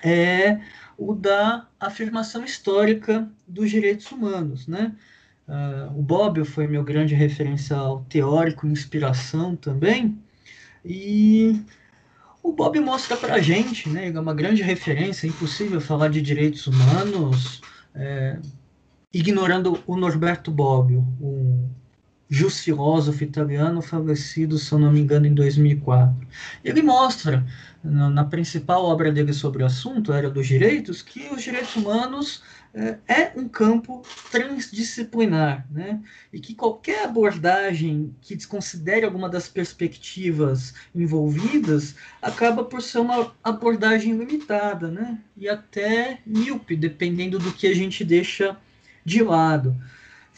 é 0.03 0.61
o 0.99 1.15
da 1.15 1.67
afirmação 1.79 2.45
histórica 2.45 3.31
dos 3.47 3.71
direitos 3.71 4.11
humanos, 4.11 4.67
né? 4.67 4.95
Uh, 5.49 5.99
o 5.99 6.03
Bobbio 6.03 6.45
foi 6.45 6.67
meu 6.67 6.85
grande 6.85 7.15
referencial 7.15 8.05
teórico, 8.09 8.67
inspiração 8.67 9.57
também, 9.57 10.21
e 10.85 11.63
o 12.43 12.53
Bob 12.53 12.79
mostra 12.81 13.17
para 13.17 13.35
a 13.35 13.41
gente, 13.41 13.89
né, 13.89 14.11
é 14.11 14.21
uma 14.21 14.35
grande 14.35 14.63
referência, 14.63 15.27
é 15.27 15.31
impossível 15.31 15.81
falar 15.81 16.09
de 16.09 16.21
direitos 16.21 16.67
humanos 16.67 17.63
é, 17.95 18.39
ignorando 19.13 19.83
o 19.87 19.97
Norberto 19.97 20.51
Bobbio, 20.51 21.01
um 21.21 21.69
jus 22.29 22.61
filósofo 22.61 23.25
italiano 23.25 23.81
falecido, 23.81 24.59
se 24.59 24.71
eu 24.73 24.79
não 24.79 24.93
me 24.93 25.01
engano, 25.01 25.27
em 25.27 25.35
2004. 25.35 26.15
Ele 26.63 26.83
mostra, 26.83 27.47
na, 27.83 28.25
principal 28.25 28.85
obra 28.85 29.11
dele 29.11 29.33
sobre 29.33 29.63
o 29.63 29.67
assunto, 29.67 30.13
Era 30.13 30.29
dos 30.29 30.47
Direitos, 30.47 31.01
que 31.01 31.29
os 31.33 31.43
direitos 31.43 31.75
humanos 31.77 32.43
é, 32.75 32.99
é 33.09 33.33
um 33.35 33.49
campo 33.49 34.03
transdisciplinar, 34.31 35.67
né? 35.71 36.01
e 36.31 36.39
que 36.39 36.55
qualquer 36.55 37.05
abordagem 37.05 38.15
que 38.21 38.37
desconsidere 38.37 39.07
alguma 39.07 39.29
das 39.29 39.49
perspectivas 39.49 40.75
envolvidas 40.95 41.95
acaba 42.21 42.63
por 42.63 42.83
ser 42.83 42.99
uma 42.99 43.33
abordagem 43.43 44.17
limitada, 44.17 44.89
né? 44.91 45.19
e 45.35 45.49
até 45.49 46.21
míope, 46.27 46.77
dependendo 46.77 47.39
do 47.39 47.53
que 47.53 47.67
a 47.67 47.75
gente 47.75 48.05
deixa 48.05 48.57
de 49.03 49.23
lado. 49.23 49.75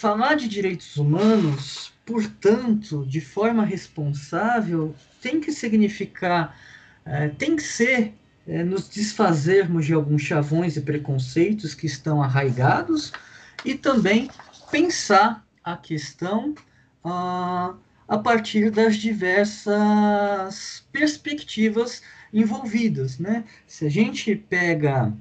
Falar 0.01 0.35
de 0.35 0.49
direitos 0.49 0.97
humanos, 0.97 1.93
portanto, 2.07 3.05
de 3.07 3.21
forma 3.21 3.67
responsável, 3.67 4.95
tem 5.21 5.39
que 5.43 5.53
significar, 5.53 6.59
é, 7.05 7.29
tem 7.29 7.55
que 7.55 7.63
ser 7.63 8.15
é, 8.49 8.65
nos 8.65 8.89
desfazermos 8.89 9.85
de 9.85 9.93
alguns 9.93 10.23
chavões 10.23 10.79
e 10.79 10.81
preconceitos 10.81 11.75
que 11.75 11.85
estão 11.85 12.23
arraigados 12.23 13.13
e 13.63 13.75
também 13.75 14.31
pensar 14.71 15.47
a 15.63 15.77
questão 15.77 16.55
ah, 17.05 17.75
a 18.09 18.17
partir 18.17 18.71
das 18.71 18.97
diversas 18.97 20.83
perspectivas 20.91 22.01
envolvidas. 22.33 23.19
Né? 23.19 23.45
Se 23.67 23.85
a 23.85 23.91
gente 23.91 24.35
pega 24.35 25.13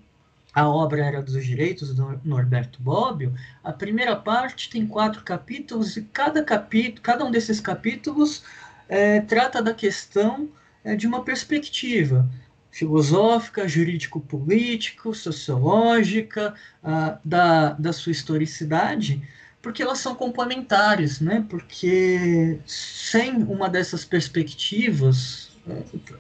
a 0.54 0.68
obra 0.68 1.06
Era 1.06 1.22
dos 1.22 1.46
Direitos, 1.46 1.94
do 1.94 2.20
Norberto 2.24 2.82
Bobbio, 2.82 3.34
a 3.64 3.72
primeira 3.72 4.16
parte 4.16 4.70
tem 4.70 4.86
quatro 4.86 5.24
capítulos 5.24 5.96
e 5.98 6.02
cada 6.04 6.44
capítulo, 6.44 7.02
cada 7.02 7.26
um 7.26 7.32
desses 7.32 7.60
capítulos 7.60 8.44
é, 8.88 9.22
trata 9.22 9.62
da 9.62 9.74
questão 9.74 10.50
é, 10.84 10.96
de 10.96 11.08
uma 11.08 11.24
perspectiva 11.24 12.28
filosófica, 12.72 13.68
jurídico-político, 13.68 15.14
sociológica, 15.14 16.54
uh, 16.84 17.18
da, 17.26 17.74
da 17.74 17.92
sua 17.92 18.12
historicidade, 18.12 19.22
porque 19.62 19.82
elas 19.82 20.00
são 20.00 20.16
complementares, 20.16 21.20
né? 21.20 21.46
Porque 21.50 22.60
sem 22.66 23.44
uma 23.44 23.70
dessas 23.70 24.06
perspectivas, 24.06 25.50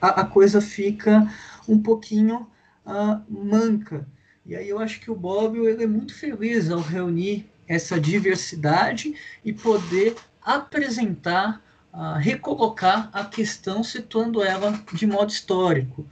a, 0.01 0.21
a 0.21 0.25
coisa 0.25 0.59
fica 0.59 1.31
um 1.67 1.81
pouquinho 1.81 2.47
uh, 2.85 3.21
manca. 3.29 4.05
E 4.49 4.55
aí 4.55 4.67
eu 4.67 4.79
acho 4.79 4.99
que 4.99 5.11
o 5.11 5.15
Bob 5.15 5.59
ele 5.59 5.83
é 5.83 5.87
muito 5.87 6.11
feliz 6.11 6.71
ao 6.71 6.81
reunir 6.81 7.47
essa 7.67 8.01
diversidade 8.01 9.13
e 9.45 9.53
poder 9.53 10.15
apresentar, 10.41 11.63
uh, 11.93 12.17
recolocar 12.17 13.11
a 13.13 13.23
questão 13.25 13.83
situando 13.83 14.41
ela 14.41 14.71
de 14.91 15.05
modo 15.05 15.29
histórico. 15.29 16.03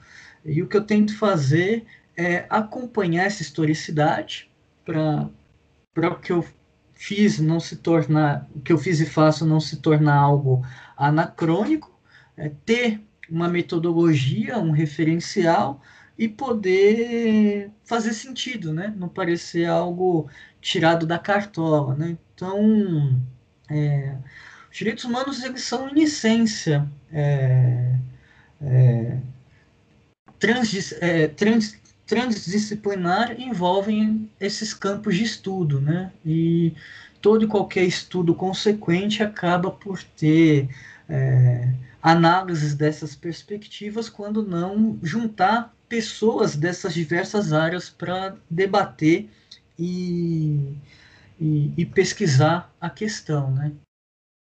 E 0.46 0.62
o 0.62 0.68
que 0.68 0.78
eu 0.78 0.84
tento 0.84 1.18
fazer 1.18 1.88
é 2.16 2.46
acompanhar 2.48 3.24
essa 3.24 3.42
historicidade 3.42 4.52
para 4.86 5.32
o 5.96 6.20
que 6.20 6.32
eu 6.32 6.46
fiz 6.94 7.40
não 7.40 7.60
se 7.60 7.78
tornar, 7.78 8.48
o 8.54 8.62
que 8.62 8.72
eu 8.72 8.78
fiz 8.78 9.00
e 9.00 9.08
faço 9.08 9.48
não 9.48 9.60
se 9.60 9.78
tornar 9.78 10.16
algo 10.16 10.64
anacrônico, 10.96 12.00
é 12.38 12.52
ter 12.64 13.02
uma 13.28 13.50
metodologia, 13.50 14.60
um 14.60 14.70
referencial 14.70 15.82
e 16.18 16.28
poder 16.28 17.72
fazer 17.84 18.14
sentido, 18.14 18.74
né? 18.74 18.94
Não 18.98 19.08
parecer 19.08 19.66
algo 19.66 20.30
tirado 20.62 21.06
da 21.06 21.20
cartola, 21.20 21.96
né? 21.96 22.18
Então, 22.34 23.22
é, 23.70 24.16
os 24.72 24.78
direitos 24.78 25.04
humanos 25.04 25.44
eles 25.44 25.64
são 25.64 25.90
em 25.90 26.04
essência 26.04 26.88
é, 27.12 27.96
é, 28.62 29.18
trans, 30.40 30.92
é, 31.02 31.28
trans, 31.28 31.78
transdisciplinar 32.06 33.40
envolvem 33.40 34.30
esses 34.40 34.74
campos 34.74 35.16
de 35.16 35.24
estudo, 35.24 35.82
né? 35.82 36.12
E 36.26 36.74
todo 37.22 37.44
e 37.46 37.48
qualquer 37.48 37.84
estudo 37.84 38.34
consequente 38.34 39.22
acaba 39.24 39.70
por 39.72 40.02
ter 40.04 40.70
é, 41.10 41.74
análises 42.02 42.76
dessas 42.76 43.16
perspectivas, 43.16 44.10
quando 44.10 44.44
não 44.44 44.98
juntar 45.04 45.76
pessoas 45.88 46.56
dessas 46.56 46.94
diversas 46.94 47.54
áreas 47.54 47.90
para 47.90 48.36
debater 48.50 49.30
e, 49.78 50.76
e, 51.40 51.72
e, 51.78 51.86
pesquisar 51.86 52.74
a 52.80 52.90
questão, 52.90 53.52
né? 53.52 53.72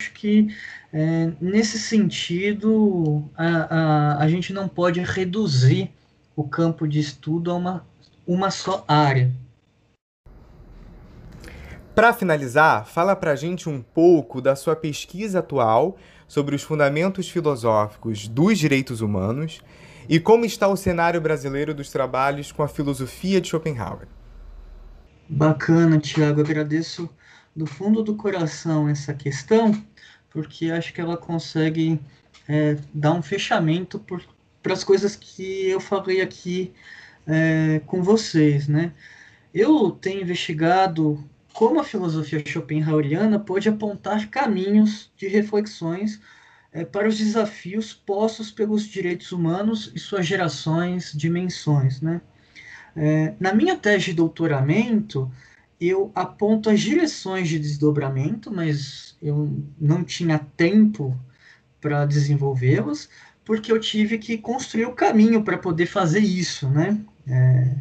Acho 0.01 0.13
que 0.13 0.47
é, 0.93 1.31
nesse 1.41 1.77
sentido 1.77 3.29
a, 3.35 3.47
a, 3.47 4.23
a 4.23 4.27
gente 4.29 4.53
não 4.53 4.67
pode 4.67 5.01
reduzir 5.01 5.91
o 6.35 6.47
campo 6.47 6.87
de 6.87 6.99
estudo 6.99 7.51
a 7.51 7.55
uma, 7.55 7.85
uma 8.25 8.49
só 8.49 8.83
área. 8.87 9.31
Para 11.93 12.13
finalizar, 12.13 12.85
fala 12.85 13.13
para 13.13 13.31
a 13.31 13.35
gente 13.35 13.67
um 13.67 13.81
pouco 13.81 14.41
da 14.41 14.55
sua 14.55 14.73
pesquisa 14.73 15.39
atual 15.39 15.97
sobre 16.29 16.55
os 16.55 16.63
fundamentos 16.63 17.29
filosóficos 17.29 18.25
dos 18.25 18.57
direitos 18.57 19.01
humanos 19.01 19.59
e 20.09 20.19
como 20.19 20.43
está 20.43 20.67
o 20.67 20.75
cenário 20.75 21.21
brasileiro 21.21 21.71
dos 21.71 21.91
trabalhos 21.91 22.51
com 22.51 22.63
a 22.63 22.67
filosofia 22.67 23.39
de 23.39 23.49
Schopenhauer. 23.49 24.07
Bacana, 25.29 25.99
Tiago. 25.99 26.41
Agradeço 26.41 27.07
do 27.55 27.67
fundo 27.67 28.01
do 28.01 28.15
coração 28.15 28.89
essa 28.89 29.13
questão, 29.13 29.71
porque 30.31 30.71
acho 30.71 30.91
que 30.91 30.99
ela 30.99 31.15
consegue 31.15 32.01
é, 32.47 32.75
dar 32.91 33.13
um 33.13 33.21
fechamento 33.21 34.03
para 34.63 34.73
as 34.73 34.83
coisas 34.83 35.15
que 35.15 35.69
eu 35.69 35.79
falei 35.79 36.21
aqui 36.21 36.73
é, 37.27 37.79
com 37.85 38.01
vocês, 38.01 38.67
né? 38.67 38.93
Eu 39.53 39.91
tenho 39.91 40.21
investigado 40.21 41.23
como 41.53 41.79
a 41.79 41.83
filosofia 41.83 42.41
schopenhaueriana 42.43 43.37
pode 43.37 43.69
apontar 43.69 44.27
caminhos 44.29 45.11
de 45.15 45.27
reflexões 45.27 46.19
é, 46.71 46.85
para 46.85 47.07
os 47.07 47.17
desafios 47.17 47.93
postos 47.93 48.51
pelos 48.51 48.83
direitos 48.87 49.31
humanos 49.31 49.91
e 49.95 49.99
suas 49.99 50.25
gerações, 50.25 51.11
dimensões, 51.13 52.01
né? 52.01 52.21
É, 52.95 53.33
na 53.39 53.53
minha 53.53 53.77
tese 53.77 54.05
de 54.05 54.13
doutoramento, 54.13 55.31
eu 55.79 56.11
aponto 56.13 56.69
as 56.69 56.81
direções 56.81 57.47
de 57.47 57.57
desdobramento, 57.57 58.51
mas 58.51 59.15
eu 59.21 59.63
não 59.79 60.03
tinha 60.03 60.39
tempo 60.57 61.17
para 61.79 62.05
desenvolvê-las, 62.05 63.09
porque 63.45 63.71
eu 63.71 63.79
tive 63.79 64.17
que 64.17 64.37
construir 64.37 64.85
o 64.85 64.93
caminho 64.93 65.43
para 65.43 65.57
poder 65.57 65.85
fazer 65.85 66.19
isso, 66.19 66.69
né? 66.69 66.99
É... 67.27 67.75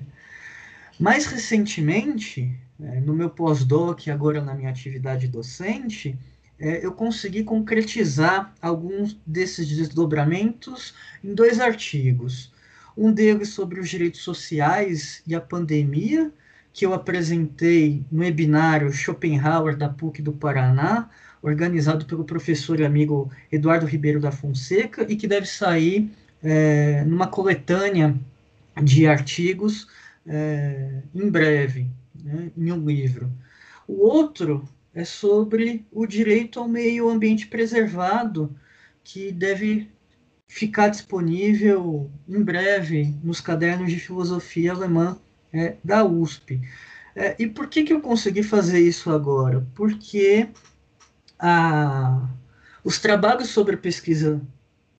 Mais 0.98 1.27
recentemente, 1.27 2.59
é, 2.81 3.01
no 3.01 3.14
meu 3.14 3.31
pós-doc, 3.31 4.09
agora 4.09 4.40
na 4.40 4.55
minha 4.55 4.70
atividade 4.70 5.29
docente, 5.29 6.18
é, 6.61 6.85
eu 6.85 6.92
consegui 6.92 7.44
concretizar 7.44 8.53
alguns 8.61 9.16
desses 9.25 9.68
desdobramentos 9.68 10.94
em 11.23 11.35
dois 11.35 11.61
artigos. 11.61 12.53
Um 12.97 13.12
deles 13.12 13.51
sobre 13.51 13.79
os 13.79 13.88
direitos 13.88 14.23
sociais 14.23 15.23
e 15.27 15.35
a 15.35 15.40
pandemia, 15.40 16.33
que 16.73 16.85
eu 16.85 16.92
apresentei 16.92 18.05
no 18.11 18.23
webinário 18.23 18.92
Schopenhauer 18.92 19.77
da 19.77 19.88
PUC 19.88 20.21
do 20.21 20.33
Paraná, 20.33 21.09
organizado 21.40 22.05
pelo 22.07 22.25
professor 22.25 22.81
e 22.81 22.85
amigo 22.85 23.31
Eduardo 23.53 23.87
Ribeiro 23.87 24.21
da 24.21 24.33
Fonseca, 24.33 25.07
e 25.09 25.14
que 25.14 25.29
deve 25.29 25.47
sair 25.47 26.11
é, 26.42 27.05
numa 27.05 27.29
coletânea 27.29 28.16
de 28.83 29.07
artigos 29.07 29.87
é, 30.27 31.03
em 31.14 31.31
breve, 31.31 31.87
né, 32.21 32.51
em 32.57 32.73
um 32.73 32.85
livro. 32.85 33.31
O 33.87 34.05
outro 34.07 34.68
é 34.98 35.04
sobre 35.04 35.87
o 35.92 36.04
direito 36.04 36.58
ao 36.58 36.66
meio 36.66 37.08
ambiente 37.08 37.46
preservado, 37.46 38.52
que 39.04 39.30
deve 39.30 39.88
ficar 40.48 40.88
disponível 40.88 42.11
em 42.28 42.42
breve 42.42 43.14
nos 43.22 43.40
cadernos 43.40 43.92
de 43.92 44.00
filosofia 44.00 44.72
alemã 44.72 45.16
é, 45.52 45.76
da 45.84 46.04
USP. 46.04 46.61
É, 47.14 47.37
e 47.38 47.46
por 47.46 47.68
que, 47.68 47.84
que 47.84 47.92
eu 47.92 48.00
consegui 48.00 48.42
fazer 48.42 48.80
isso 48.80 49.08
agora? 49.08 49.64
Porque 49.72 50.48
a, 51.38 52.28
os 52.82 52.98
trabalhos 52.98 53.50
sobre 53.50 53.76
a 53.76 53.78
pesquisa 53.78 54.42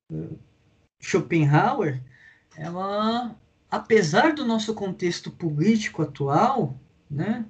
uh, 0.09 0.39
Schopenhauer, 1.01 2.01
ela, 2.55 3.35
apesar 3.69 4.33
do 4.33 4.45
nosso 4.45 4.73
contexto 4.73 5.29
político 5.29 6.03
atual, 6.03 6.79
né, 7.11 7.43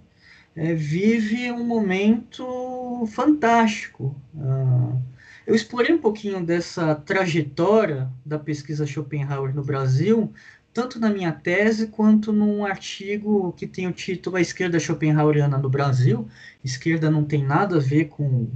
é, 0.55 0.73
vive 0.73 1.51
um 1.51 1.65
momento 1.65 3.07
fantástico. 3.11 4.15
Uh, 4.33 5.01
eu 5.47 5.55
explorei 5.55 5.93
um 5.93 5.99
pouquinho 5.99 6.45
dessa 6.45 6.93
trajetória 6.95 8.09
da 8.25 8.37
pesquisa 8.37 8.85
Schopenhauer 8.85 9.55
no 9.55 9.63
Brasil, 9.63 10.31
tanto 10.73 10.99
na 10.99 11.09
minha 11.09 11.31
tese 11.31 11.87
quanto 11.87 12.31
num 12.31 12.65
artigo 12.65 13.51
que 13.53 13.65
tem 13.65 13.87
o 13.87 13.91
título 13.91 14.35
A 14.35 14.41
Esquerda 14.41 14.79
Schopenhaueriana 14.79 15.57
no 15.57 15.69
Brasil. 15.69 16.27
Esquerda 16.63 17.09
não 17.09 17.23
tem 17.23 17.43
nada 17.43 17.77
a 17.77 17.79
ver 17.79 18.05
com, 18.05 18.47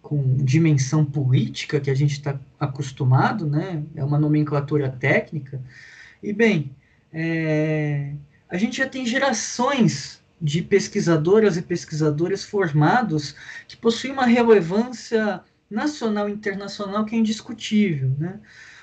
com 0.00 0.36
dimensão 0.36 1.04
política 1.04 1.78
que 1.78 1.90
a 1.90 1.94
gente 1.94 2.12
está 2.12 2.38
acostumado, 2.58 3.46
né? 3.46 3.82
é 3.94 4.02
uma 4.02 4.18
nomenclatura 4.18 4.88
técnica. 4.88 5.60
E, 6.22 6.32
bem, 6.32 6.70
é, 7.12 8.14
a 8.48 8.56
gente 8.56 8.78
já 8.78 8.88
tem 8.88 9.04
gerações 9.04 10.19
de 10.40 10.62
pesquisadoras 10.62 11.56
e 11.56 11.62
pesquisadores 11.62 12.44
formados 12.44 13.34
que 13.68 13.76
possuem 13.76 14.12
uma 14.12 14.24
relevância 14.24 15.42
nacional 15.70 16.28
e 16.28 16.32
internacional 16.32 17.04
que 17.04 17.14
é 17.14 17.18
indiscutível. 17.18 18.14
Né? 18.18 18.40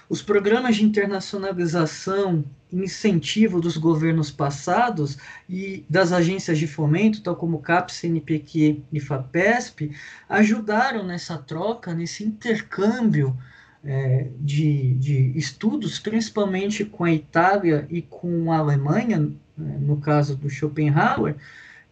Os 0.10 0.22
programas 0.22 0.78
de 0.78 0.86
internacionalização 0.86 2.46
e 2.72 2.78
incentivo 2.78 3.60
dos 3.60 3.76
governos 3.76 4.32
passados 4.32 5.18
e 5.50 5.84
das 5.90 6.12
agências 6.12 6.58
de 6.58 6.68
fomento, 6.68 7.22
tal 7.22 7.36
como 7.36 7.62
CAPES, 7.62 7.96
CNPq 7.98 8.84
e 8.92 9.00
FAPESP, 9.00 9.92
ajudaram 10.30 11.06
nessa 11.06 11.38
troca, 11.38 11.94
nesse 11.94 12.24
intercâmbio 12.24 13.38
é, 13.84 14.28
de, 14.40 14.94
de 14.96 15.38
estudos, 15.38 16.00
principalmente 16.00 16.84
com 16.84 17.04
a 17.04 17.12
Itália 17.12 17.88
e 17.90 18.02
com 18.02 18.52
a 18.52 18.58
Alemanha, 18.58 19.32
né, 19.58 19.78
no 19.80 19.98
caso 19.98 20.36
do 20.36 20.50
Schopenhauer, 20.50 21.36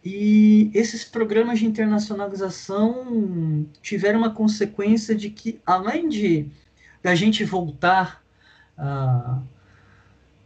e 0.04 0.70
esses 0.72 1.04
programas 1.04 1.58
de 1.58 1.66
internacionalização 1.66 3.66
tiveram 3.82 4.20
uma 4.20 4.30
consequência 4.30 5.14
de 5.14 5.30
que, 5.30 5.60
além 5.66 6.08
de 6.08 6.46
da 7.02 7.14
gente 7.14 7.44
voltar 7.44 8.22
uh, 8.78 9.42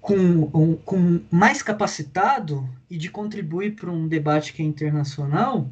com, 0.00 0.50
um, 0.54 0.76
com 0.76 1.20
mais 1.30 1.62
capacitado 1.62 2.68
e 2.90 2.96
de 2.96 3.10
contribuir 3.10 3.76
para 3.76 3.90
um 3.90 4.08
debate 4.08 4.52
que 4.52 4.62
é 4.62 4.64
internacional, 4.64 5.70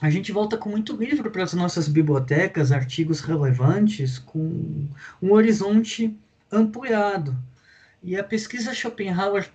a 0.00 0.10
gente 0.10 0.32
volta 0.32 0.56
com 0.56 0.68
muito 0.68 0.96
livro 0.96 1.30
para 1.30 1.44
as 1.44 1.52
nossas 1.52 1.86
bibliotecas, 1.86 2.72
artigos 2.72 3.20
relevantes, 3.20 4.18
com 4.18 4.88
um 5.20 5.32
horizonte 5.32 6.16
ampliado. 6.50 7.36
E 8.02 8.16
a 8.16 8.24
pesquisa 8.24 8.74
Schopenhauer 8.74 9.48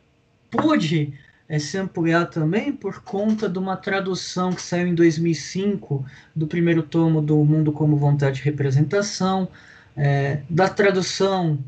pôde 0.49 1.13
é, 1.49 1.59
se 1.59 1.77
ampliar 1.77 2.27
também 2.27 2.71
por 2.71 3.01
conta 3.03 3.49
de 3.49 3.57
uma 3.59 3.75
tradução 3.75 4.53
que 4.53 4.61
saiu 4.61 4.87
em 4.87 4.95
2005 4.95 6.05
do 6.35 6.47
primeiro 6.47 6.83
tomo 6.83 7.21
do 7.21 7.43
Mundo 7.43 7.71
como 7.71 7.97
Vontade 7.97 8.39
e 8.39 8.43
Representação, 8.43 9.49
é, 9.95 10.41
da 10.49 10.69
tradução 10.69 11.59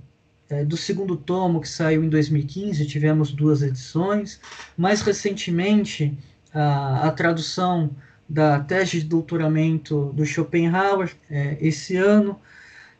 é, 0.49 0.63
do 0.63 0.77
segundo 0.77 1.15
tomo 1.15 1.61
que 1.61 1.69
saiu 1.69 2.03
em 2.03 2.09
2015, 2.09 2.85
tivemos 2.85 3.31
duas 3.31 3.61
edições. 3.61 4.39
Mais 4.77 5.01
recentemente, 5.01 6.17
a, 6.53 7.07
a 7.07 7.11
tradução 7.11 7.91
da 8.29 8.59
tese 8.59 8.99
de 8.99 9.05
doutoramento 9.07 10.13
do 10.13 10.25
Schopenhauer 10.25 11.11
é, 11.29 11.57
esse 11.59 11.95
ano. 11.97 12.39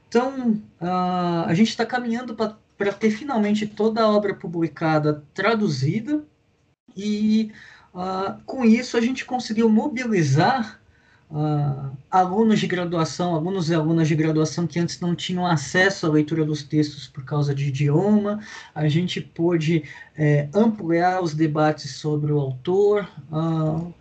Então, 0.08 0.60
a, 0.82 1.46
a 1.46 1.54
gente 1.54 1.70
está 1.70 1.86
caminhando 1.86 2.36
para 2.36 2.92
ter 2.94 3.12
finalmente 3.12 3.68
toda 3.68 4.02
a 4.02 4.10
obra 4.10 4.34
publicada 4.34 5.24
traduzida 5.34 6.24
e 6.98 7.52
com 8.46 8.64
isso 8.64 8.98
a 8.98 9.02
gente 9.02 9.26
conseguiu 9.26 9.68
mobilizar 9.68 10.80
alunos 12.10 12.60
de 12.60 12.66
graduação, 12.66 13.36
alunos 13.36 13.70
e 13.70 13.76
alunas 13.76 14.08
de 14.08 14.16
graduação 14.16 14.66
que 14.66 14.80
antes 14.80 15.00
não 15.00 15.16
tinham 15.16 15.46
acesso 15.46 16.08
à 16.08 16.10
leitura 16.10 16.44
dos 16.44 16.64
textos 16.64 17.08
por 17.08 17.24
causa 17.24 17.54
de 17.54 17.68
idioma, 17.68 18.40
a 18.74 18.88
gente 18.88 19.22
pôde 19.22 19.84
é, 20.18 20.50
ampliar 20.54 21.22
os 21.22 21.36
debates 21.36 21.96
sobre 21.96 22.32
o 22.32 22.40
autor, 22.40 23.08
uh, 23.32 23.94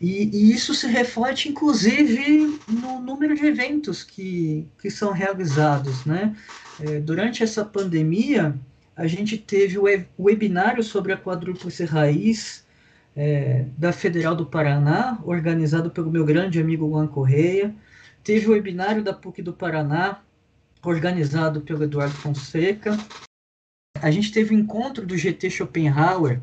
e, 0.00 0.24
e, 0.24 0.52
isso 0.52 0.74
se 0.74 0.86
reflete, 0.86 1.48
inclusive, 1.48 2.58
no 2.68 3.00
número 3.00 3.34
de 3.34 3.46
eventos 3.46 4.02
que, 4.02 4.68
que 4.78 4.90
são 4.90 5.12
realizados. 5.12 6.04
Né? 6.04 6.36
É, 6.80 7.00
durante 7.00 7.42
essa 7.42 7.64
pandemia, 7.64 8.54
a 8.94 9.06
gente 9.06 9.38
teve 9.38 9.78
o 9.78 9.84
webinário 10.18 10.82
sobre 10.82 11.12
a 11.12 11.16
quadrúplice 11.16 11.84
raiz 11.84 12.66
é, 13.16 13.64
da 13.78 13.90
Federal 13.90 14.36
do 14.36 14.44
Paraná, 14.44 15.18
organizado 15.24 15.90
pelo 15.90 16.10
meu 16.10 16.24
grande 16.24 16.60
amigo 16.60 16.88
Juan 16.88 17.06
Correia. 17.06 17.74
Teve 18.22 18.48
o 18.48 18.52
webinário 18.52 19.02
da 19.02 19.14
PUC 19.14 19.40
do 19.40 19.54
Paraná, 19.54 20.20
organizado 20.82 21.62
pelo 21.62 21.84
Eduardo 21.84 22.14
Fonseca. 22.14 22.96
A 24.02 24.10
gente 24.10 24.30
teve 24.30 24.54
o 24.54 24.58
encontro 24.58 25.06
do 25.06 25.16
GT 25.16 25.48
Schopenhauer, 25.48 26.40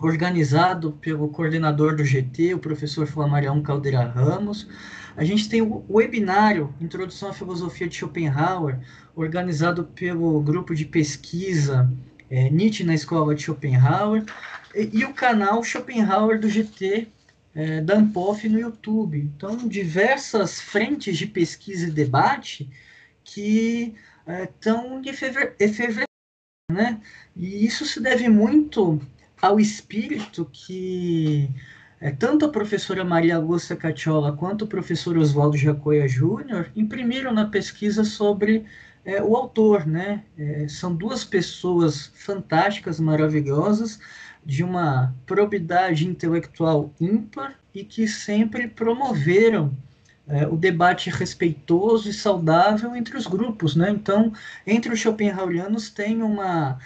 organizado 0.00 0.92
pelo 0.92 1.28
coordenador 1.28 1.94
do 1.94 2.04
GT, 2.04 2.54
o 2.54 2.58
professor 2.58 3.06
Flamarião 3.06 3.60
Caldeira 3.62 4.02
Ramos. 4.02 4.66
A 5.16 5.24
gente 5.24 5.48
tem 5.48 5.60
o 5.60 5.84
webinário 5.90 6.72
Introdução 6.80 7.28
à 7.28 7.32
Filosofia 7.34 7.86
de 7.86 7.96
Schopenhauer, 7.96 8.78
organizado 9.14 9.84
pelo 9.84 10.40
grupo 10.40 10.74
de 10.74 10.86
pesquisa 10.86 11.92
é, 12.30 12.48
Nietzsche 12.48 12.84
na 12.84 12.94
Escola 12.94 13.34
de 13.34 13.42
Schopenhauer, 13.42 14.24
e, 14.74 14.98
e 15.00 15.04
o 15.04 15.12
canal 15.12 15.62
Schopenhauer 15.62 16.40
do 16.40 16.48
GT 16.48 17.08
é, 17.54 17.80
da 17.82 17.96
Ampof 17.96 18.48
no 18.48 18.58
YouTube. 18.58 19.18
Então, 19.18 19.68
diversas 19.68 20.60
frentes 20.60 21.18
de 21.18 21.26
pesquisa 21.26 21.88
e 21.88 21.90
debate 21.90 22.70
que 23.22 23.94
estão 24.44 25.02
é, 25.04 25.10
efervescentes, 25.58 26.06
né? 26.70 27.00
E 27.36 27.66
isso 27.66 27.84
se 27.84 28.00
deve 28.00 28.28
muito 28.28 29.00
ao 29.40 29.58
espírito 29.58 30.48
que 30.52 31.50
é, 32.00 32.10
tanto 32.10 32.46
a 32.46 32.48
professora 32.48 33.04
Maria 33.04 33.38
Lúcia 33.38 33.76
Catiola 33.76 34.32
quanto 34.32 34.62
o 34.62 34.68
professor 34.68 35.18
Oswaldo 35.18 35.56
Jacoia 35.56 36.08
Júnior 36.08 36.70
imprimiram 36.74 37.32
na 37.32 37.46
pesquisa 37.46 38.04
sobre 38.04 38.64
é, 39.04 39.22
o 39.22 39.36
autor, 39.36 39.86
né? 39.86 40.24
É, 40.38 40.66
são 40.68 40.94
duas 40.94 41.24
pessoas 41.24 42.10
fantásticas, 42.14 43.00
maravilhosas, 43.00 43.98
de 44.44 44.64
uma 44.64 45.14
probidade 45.26 46.06
intelectual 46.06 46.90
ímpar 47.00 47.54
e 47.74 47.84
que 47.84 48.08
sempre 48.08 48.66
promoveram 48.66 49.76
é, 50.26 50.46
o 50.46 50.56
debate 50.56 51.10
respeitoso 51.10 52.08
e 52.08 52.12
saudável 52.12 52.94
entre 52.94 53.16
os 53.16 53.26
grupos, 53.26 53.74
né? 53.74 53.90
Então, 53.90 54.32
entre 54.66 54.92
os 54.92 55.00
Schopenhauerianos 55.00 55.90
tem 55.90 56.22
uma 56.22 56.78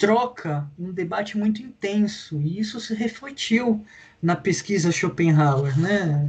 troca, 0.00 0.66
um 0.78 0.90
debate 0.90 1.36
muito 1.36 1.62
intenso, 1.62 2.40
e 2.40 2.58
isso 2.58 2.80
se 2.80 2.94
refletiu 2.94 3.84
na 4.22 4.34
pesquisa 4.34 4.90
Schopenhauer, 4.90 5.78
né? 5.78 6.26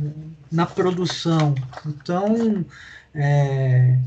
na 0.52 0.66
produção. 0.66 1.56
Então, 1.86 2.66
é, 3.16 3.98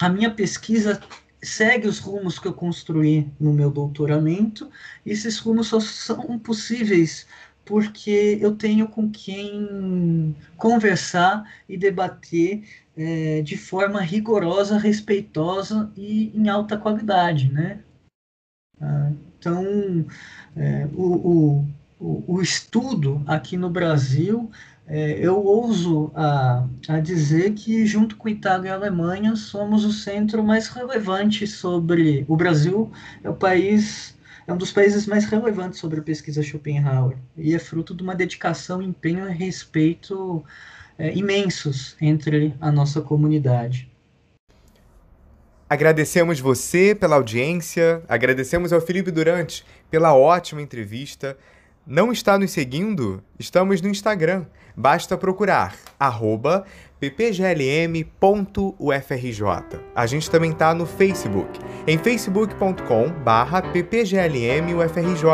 a 0.00 0.08
minha 0.08 0.32
pesquisa 0.32 1.00
segue 1.40 1.86
os 1.86 2.00
rumos 2.00 2.40
que 2.40 2.48
eu 2.48 2.52
construí 2.52 3.28
no 3.38 3.52
meu 3.52 3.70
doutoramento, 3.70 4.68
e 5.06 5.12
esses 5.12 5.38
rumos 5.38 5.68
só 5.68 5.78
são 5.78 6.36
possíveis 6.36 7.24
porque 7.64 8.38
eu 8.40 8.56
tenho 8.56 8.88
com 8.88 9.08
quem 9.10 10.34
conversar 10.56 11.44
e 11.68 11.76
debater 11.76 12.64
é, 12.96 13.42
de 13.42 13.56
forma 13.56 14.00
rigorosa, 14.00 14.76
respeitosa 14.76 15.92
e 15.96 16.32
em 16.34 16.48
alta 16.48 16.76
qualidade, 16.76 17.52
né? 17.52 17.78
Ah, 18.80 19.10
então, 19.38 20.06
é, 20.56 20.86
o, 20.94 21.66
o, 22.00 22.24
o, 22.26 22.42
estudo 22.42 23.22
aqui 23.26 23.56
no 23.56 23.70
Brasil, 23.70 24.50
é, 24.86 25.18
eu 25.18 25.36
ouso 25.44 26.10
a, 26.14 26.66
a 26.88 27.00
dizer 27.00 27.54
que, 27.54 27.86
junto 27.86 28.16
com 28.16 28.28
Itália 28.28 28.68
e 28.68 28.72
Alemanha, 28.72 29.36
somos 29.36 29.84
o 29.84 29.92
centro 29.92 30.42
mais 30.42 30.68
relevante 30.68 31.46
sobre. 31.46 32.24
O 32.28 32.36
Brasil 32.36 32.90
é 33.22 33.28
o 33.28 33.34
país 33.34 34.16
é 34.48 34.52
um 34.52 34.56
dos 34.56 34.72
países 34.72 35.06
mais 35.06 35.26
relevantes 35.26 35.78
sobre 35.78 36.00
a 36.00 36.02
pesquisa 36.02 36.42
Schopenhauer 36.42 37.18
e 37.36 37.54
é 37.54 37.58
fruto 37.58 37.94
de 37.94 38.02
uma 38.02 38.14
dedicação, 38.14 38.80
empenho 38.80 39.28
e 39.28 39.32
respeito 39.32 40.42
é, 40.96 41.14
imensos 41.14 41.94
entre 42.00 42.54
a 42.58 42.72
nossa 42.72 43.02
comunidade. 43.02 43.90
Agradecemos 45.70 46.40
você 46.40 46.94
pela 46.94 47.16
audiência, 47.16 48.02
agradecemos 48.08 48.72
ao 48.72 48.80
Felipe 48.80 49.10
Durante 49.10 49.66
pela 49.90 50.14
ótima 50.14 50.62
entrevista. 50.62 51.36
Não 51.86 52.10
está 52.10 52.38
nos 52.38 52.52
seguindo? 52.52 53.22
Estamos 53.38 53.82
no 53.82 53.88
Instagram. 53.90 54.46
Basta 54.74 55.18
procurar 55.18 55.76
ppglm.ufrj. 56.98 58.02
A 59.94 60.06
gente 60.06 60.30
também 60.30 60.52
está 60.52 60.72
no 60.72 60.86
Facebook, 60.86 61.60
em 61.86 61.98
facebook.com 61.98 63.12
ppglmufrj. 63.72 65.24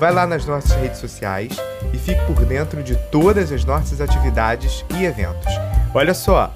Vai 0.00 0.12
lá 0.12 0.26
nas 0.26 0.46
nossas 0.46 0.72
redes 0.72 0.98
sociais 0.98 1.56
e 1.92 1.98
fique 1.98 2.24
por 2.26 2.44
dentro 2.44 2.82
de 2.82 2.96
todas 3.10 3.52
as 3.52 3.64
nossas 3.64 4.00
atividades 4.00 4.84
e 4.98 5.04
eventos. 5.04 5.52
Olha 5.94 6.14
só, 6.14 6.52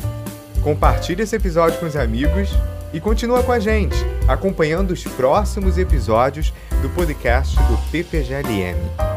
compartilhe 0.63 1.23
esse 1.23 1.37
episódio 1.37 1.79
com 1.79 1.87
os 1.87 1.97
amigos 1.97 2.51
e 2.93 3.01
continua 3.01 3.43
com 3.43 3.53
a 3.53 3.59
gente, 3.59 3.97
acompanhando 4.29 4.93
os 4.93 5.03
próximos 5.05 5.77
episódios 5.77 6.53
do 6.81 6.89
podcast 6.91 7.57
do 7.57 7.77
PPGLM. 7.91 9.12